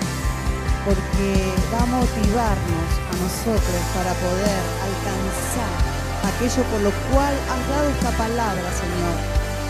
[0.87, 5.75] porque va a motivarnos a nosotros para poder alcanzar
[6.23, 9.17] aquello por lo cual has dado esta palabra, Señor,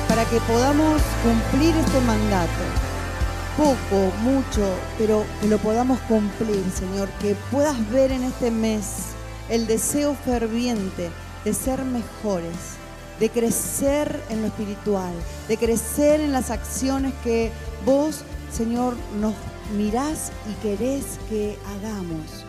[0.09, 2.88] para que podamos cumplir este mandato
[3.59, 9.09] poco, mucho, pero que lo podamos cumplir, Señor, que puedas ver en este mes
[9.51, 11.11] el deseo ferviente
[11.45, 12.77] de ser mejores,
[13.19, 15.13] de crecer en lo espiritual,
[15.49, 17.51] de crecer en las acciones que
[17.85, 19.35] vos, Señor, nos
[19.77, 22.45] mirás y querés que hagamos.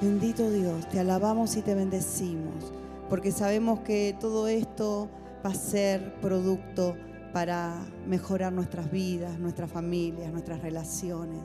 [0.00, 2.72] Bendito Dios, te alabamos y te bendecimos,
[3.08, 5.10] porque sabemos que todo esto
[5.44, 6.94] va a ser producto
[7.32, 11.40] para mejorar nuestras vidas, nuestras familias, nuestras relaciones.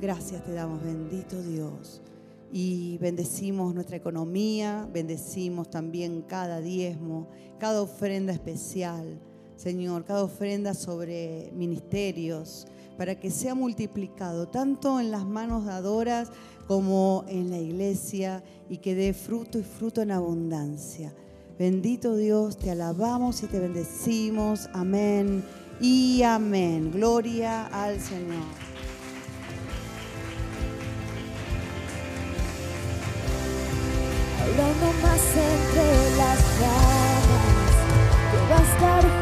[0.00, 2.00] Gracias te damos, bendito Dios.
[2.52, 9.20] Y bendecimos nuestra economía, bendecimos también cada diezmo, cada ofrenda especial,
[9.56, 12.66] Señor, cada ofrenda sobre ministerios,
[12.96, 16.30] para que sea multiplicado tanto en las manos dadoras
[16.66, 21.12] como en la iglesia y que dé fruto y fruto en abundancia.
[21.58, 24.68] Bendito Dios, te alabamos y te bendecimos.
[24.72, 25.42] Amén
[25.80, 26.92] y amén.
[26.92, 28.44] Gloria al Señor.
[34.40, 36.38] Hablando más entre las
[38.50, 39.17] a estar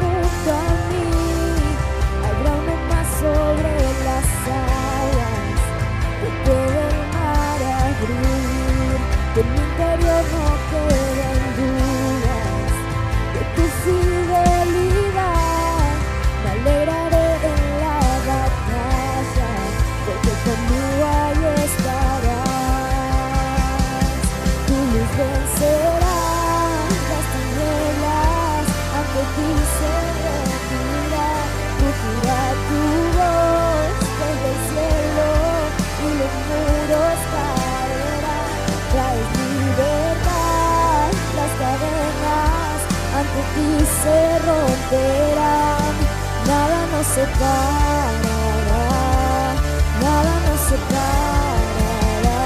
[43.57, 43.69] ti
[44.03, 45.95] se romperán.
[46.47, 48.85] Nada nos separará,
[50.01, 52.41] nada nos separará.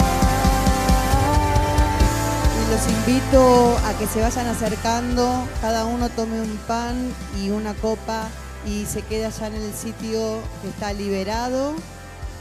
[2.57, 3.43] Y los invito
[3.85, 6.97] a que se vayan acercando, cada uno tome un pan
[7.43, 8.29] y una copa
[8.65, 11.75] y se quede allá en el sitio que está liberado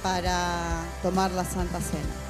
[0.04, 2.29] para tomar la Santa Cena.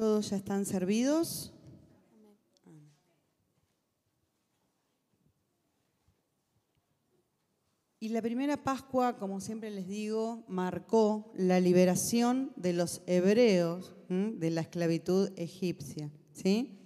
[0.00, 1.52] ¿Todos ya están servidos?
[7.98, 14.50] Y la primera Pascua, como siempre les digo, marcó la liberación de los hebreos de
[14.50, 16.10] la esclavitud egipcia.
[16.32, 16.78] ¿sí?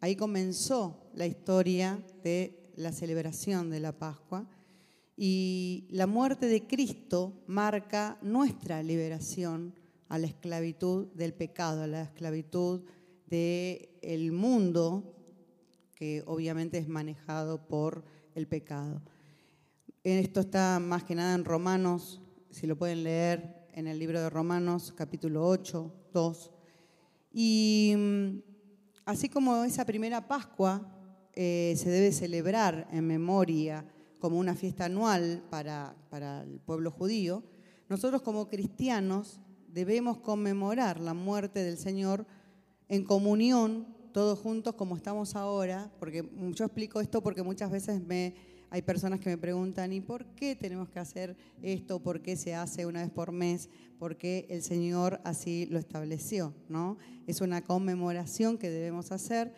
[0.00, 4.48] Ahí comenzó la historia de la celebración de la Pascua.
[5.14, 9.74] Y la muerte de Cristo marca nuestra liberación
[10.12, 12.82] a la esclavitud del pecado, a la esclavitud
[13.28, 15.16] del mundo
[15.94, 19.00] que obviamente es manejado por el pecado.
[20.04, 22.20] Esto está más que nada en Romanos,
[22.50, 26.50] si lo pueden leer en el libro de Romanos, capítulo 8, 2.
[27.32, 28.38] Y mm,
[29.06, 30.94] así como esa primera Pascua
[31.32, 33.86] eh, se debe celebrar en memoria
[34.18, 37.42] como una fiesta anual para, para el pueblo judío,
[37.88, 39.40] nosotros como cristianos
[39.72, 42.26] debemos conmemorar la muerte del Señor
[42.88, 48.02] en comunión, todos juntos como estamos ahora, porque yo explico esto porque muchas veces
[48.68, 52.00] hay personas que me preguntan, ¿y por qué tenemos que hacer esto?
[52.00, 53.70] ¿Por qué se hace una vez por mes?
[53.98, 56.54] Porque el Señor así lo estableció.
[57.26, 59.54] Es una conmemoración que debemos hacer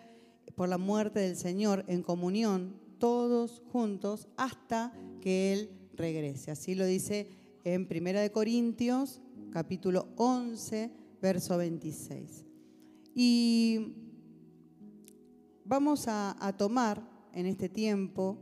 [0.55, 6.53] por la muerte del Señor en comunión, todos juntos, hasta que Él regrese.
[6.53, 7.29] Así lo dice
[7.65, 9.21] en Primera de Corintios,
[9.51, 10.91] capítulo 11,
[11.21, 12.45] verso 26.
[13.15, 13.95] Y
[15.65, 17.03] vamos a, tomar
[17.33, 18.39] en este tiempo,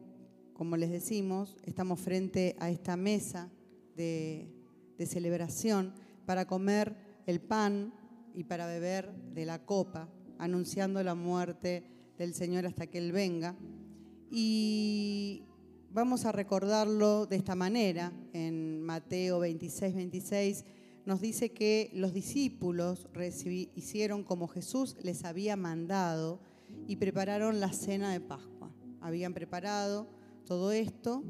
[0.55, 3.51] como les decimos, estamos frente a esta mesa
[3.95, 4.49] de
[5.07, 5.95] celebración
[6.27, 6.97] para comer
[7.27, 7.93] el pan
[8.35, 10.09] y para beber de la copa,
[10.39, 11.85] anunciando la muerte
[12.19, 13.57] del Señor hasta que Él venga.
[14.31, 15.45] Y
[15.91, 20.65] vamos a recordarlo de esta manera, en Mateo 26, 26,
[21.05, 23.09] nos dice que los discípulos
[23.75, 26.41] hicieron como Jesús les había mandado
[26.87, 28.71] y prepararon la cena de Pascua.
[29.01, 30.09] Habían preparado
[30.45, 31.25] todo esto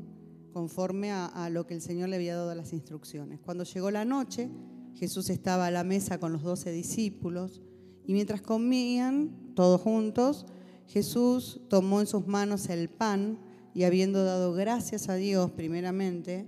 [0.52, 3.40] conforme a, lo que el Señor le había dado las instrucciones.
[3.40, 4.50] Cuando llegó la noche,
[4.94, 7.62] Jesús estaba a la mesa con los doce discípulos
[8.06, 10.44] y mientras comían todos juntos,
[10.86, 13.38] Jesús tomó en sus manos el pan
[13.74, 16.46] y habiendo dado gracias a Dios primeramente,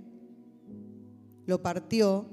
[1.47, 2.27] lo partió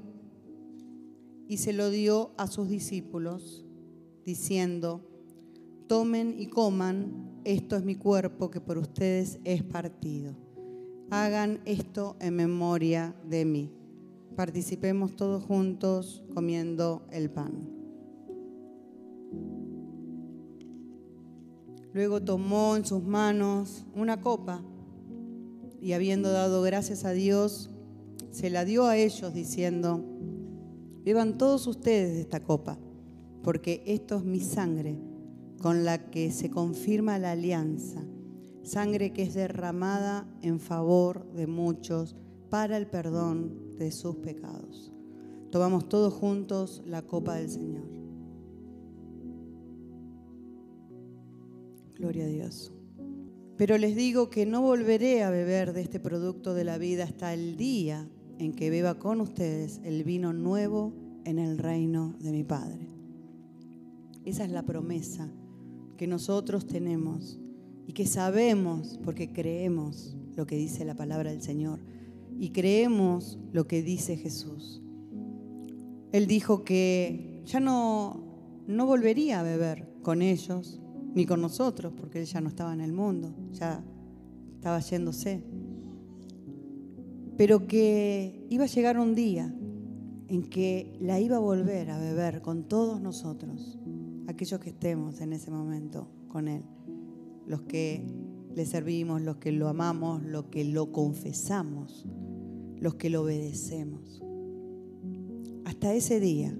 [1.53, 3.63] y se lo dio a sus discípulos,
[4.25, 5.03] diciendo,
[5.87, 10.35] tomen y coman, esto es mi cuerpo que por ustedes es partido.
[11.11, 13.71] Hagan esto en memoria de mí.
[14.35, 17.69] Participemos todos juntos comiendo el pan.
[21.93, 24.63] Luego tomó en sus manos una copa
[25.83, 27.69] y habiendo dado gracias a Dios,
[28.31, 30.12] se la dio a ellos diciendo,
[31.05, 32.79] beban todos ustedes de esta copa,
[33.43, 34.99] porque esto es mi sangre
[35.61, 38.03] con la que se confirma la alianza,
[38.63, 42.17] sangre que es derramada en favor de muchos
[42.51, 44.93] para el perdón de sus pecados.
[45.51, 47.85] Tomamos todos juntos la copa del Señor.
[51.97, 52.73] Gloria a Dios.
[53.57, 57.33] Pero les digo que no volveré a beber de este producto de la vida hasta
[57.35, 58.09] el día
[58.43, 60.93] en que beba con ustedes el vino nuevo
[61.25, 62.89] en el reino de mi Padre.
[64.25, 65.31] Esa es la promesa
[65.97, 67.39] que nosotros tenemos
[67.87, 71.79] y que sabemos porque creemos lo que dice la palabra del Señor
[72.39, 74.83] y creemos lo que dice Jesús.
[76.11, 78.25] Él dijo que ya no,
[78.67, 80.81] no volvería a beber con ellos
[81.15, 83.85] ni con nosotros, porque Él ya no estaba en el mundo, ya
[84.55, 85.45] estaba yéndose.
[87.43, 89.53] Pero que iba a llegar un día
[90.29, 93.81] en que la iba a volver a beber con todos nosotros,
[94.29, 96.63] aquellos que estemos en ese momento con Él,
[97.45, 98.07] los que
[98.55, 102.07] le servimos, los que lo amamos, los que lo confesamos,
[102.77, 104.23] los que lo obedecemos.
[105.65, 106.57] Hasta ese día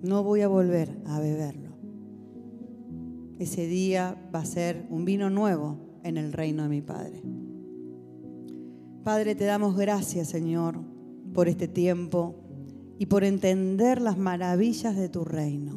[0.00, 1.66] no voy a volver a beberlo
[3.38, 7.22] ese día va a ser un vino nuevo en el reino de mi Padre.
[9.06, 10.80] Padre, te damos gracias, Señor,
[11.32, 12.34] por este tiempo
[12.98, 15.76] y por entender las maravillas de tu reino,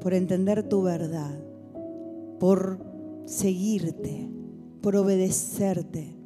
[0.00, 1.38] por entender tu verdad,
[2.38, 2.78] por
[3.26, 4.30] seguirte,
[4.80, 6.16] por obedecerte,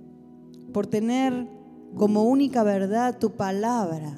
[0.73, 1.49] por tener
[1.97, 4.17] como única verdad tu palabra,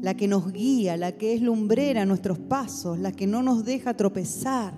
[0.00, 3.62] la que nos guía, la que es lumbrera a nuestros pasos, la que no nos
[3.62, 4.72] deja tropezar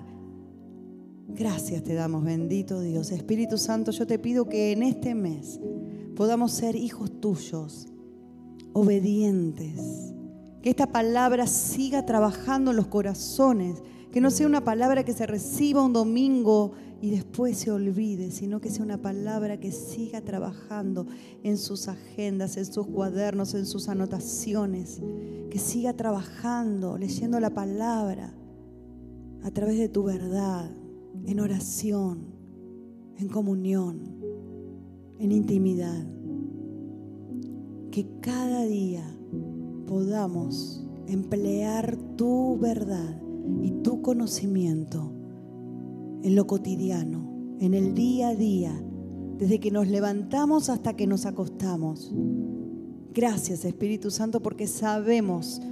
[1.29, 3.11] Gracias te damos, bendito Dios.
[3.11, 5.61] Espíritu Santo, yo te pido que en este mes
[6.17, 7.87] podamos ser hijos tuyos,
[8.73, 10.13] obedientes.
[10.63, 13.81] Que esta palabra siga trabajando en los corazones.
[14.11, 16.73] Que no sea una palabra que se reciba un domingo
[17.03, 21.07] y después se olvide, sino que sea una palabra que siga trabajando
[21.43, 25.01] en sus agendas, en sus cuadernos, en sus anotaciones.
[25.51, 28.35] Que siga trabajando, leyendo la palabra
[29.45, 30.71] a través de tu verdad,
[31.27, 32.35] en oración,
[33.19, 34.16] en comunión,
[35.19, 36.07] en intimidad.
[37.91, 39.05] Que cada día
[39.87, 43.21] podamos emplear tu verdad
[43.63, 45.13] y tu conocimiento
[46.23, 48.83] en lo cotidiano, en el día a día,
[49.39, 52.13] desde que nos levantamos hasta que nos acostamos.
[53.15, 55.63] Gracias Espíritu Santo porque sabemos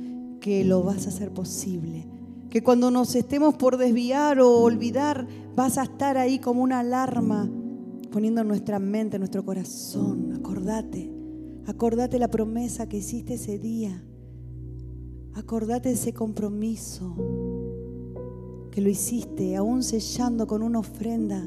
[0.40, 2.06] que lo vas a hacer posible
[2.54, 5.26] que cuando nos estemos por desviar o olvidar,
[5.56, 7.50] vas a estar ahí como una alarma,
[8.14, 10.34] poniendo en nuestra mente, en nuestro corazón.
[10.36, 11.10] Acordate,
[11.66, 14.04] acordate la promesa que hiciste ese día.
[15.34, 17.12] Acordate ese compromiso
[18.70, 21.44] que lo hiciste, aún sellando con una ofrenda,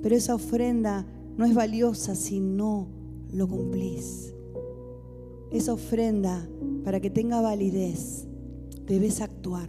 [0.00, 1.04] pero esa ofrenda
[1.36, 2.88] no es valiosa si no
[3.30, 4.32] lo cumplís.
[5.50, 6.48] Esa ofrenda,
[6.84, 8.26] para que tenga validez,
[8.86, 9.68] debes actuar.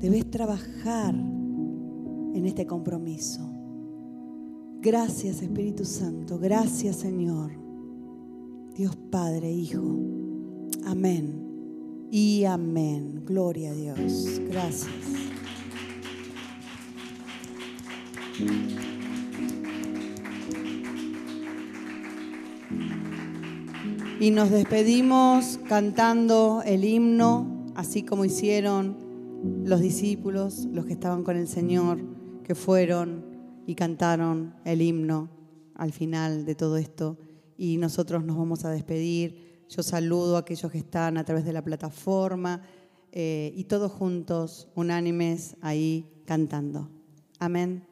[0.00, 3.47] Debes trabajar en este compromiso.
[4.80, 7.50] Gracias Espíritu Santo, gracias Señor.
[8.76, 9.82] Dios Padre, Hijo.
[10.86, 12.08] Amén.
[12.12, 13.24] Y amén.
[13.26, 14.40] Gloria a Dios.
[14.48, 14.94] Gracias.
[24.20, 28.96] Y nos despedimos cantando el himno, así como hicieron
[29.64, 31.98] los discípulos, los que estaban con el Señor,
[32.44, 33.27] que fueron
[33.68, 35.28] y cantaron el himno
[35.74, 37.18] al final de todo esto.
[37.58, 41.52] Y nosotros nos vamos a despedir Yo saludo a aquellos que están a través de
[41.52, 42.62] la plataforma
[43.12, 46.88] eh, y todos juntos, unánimes, ahí cantando.
[47.38, 47.87] Amén.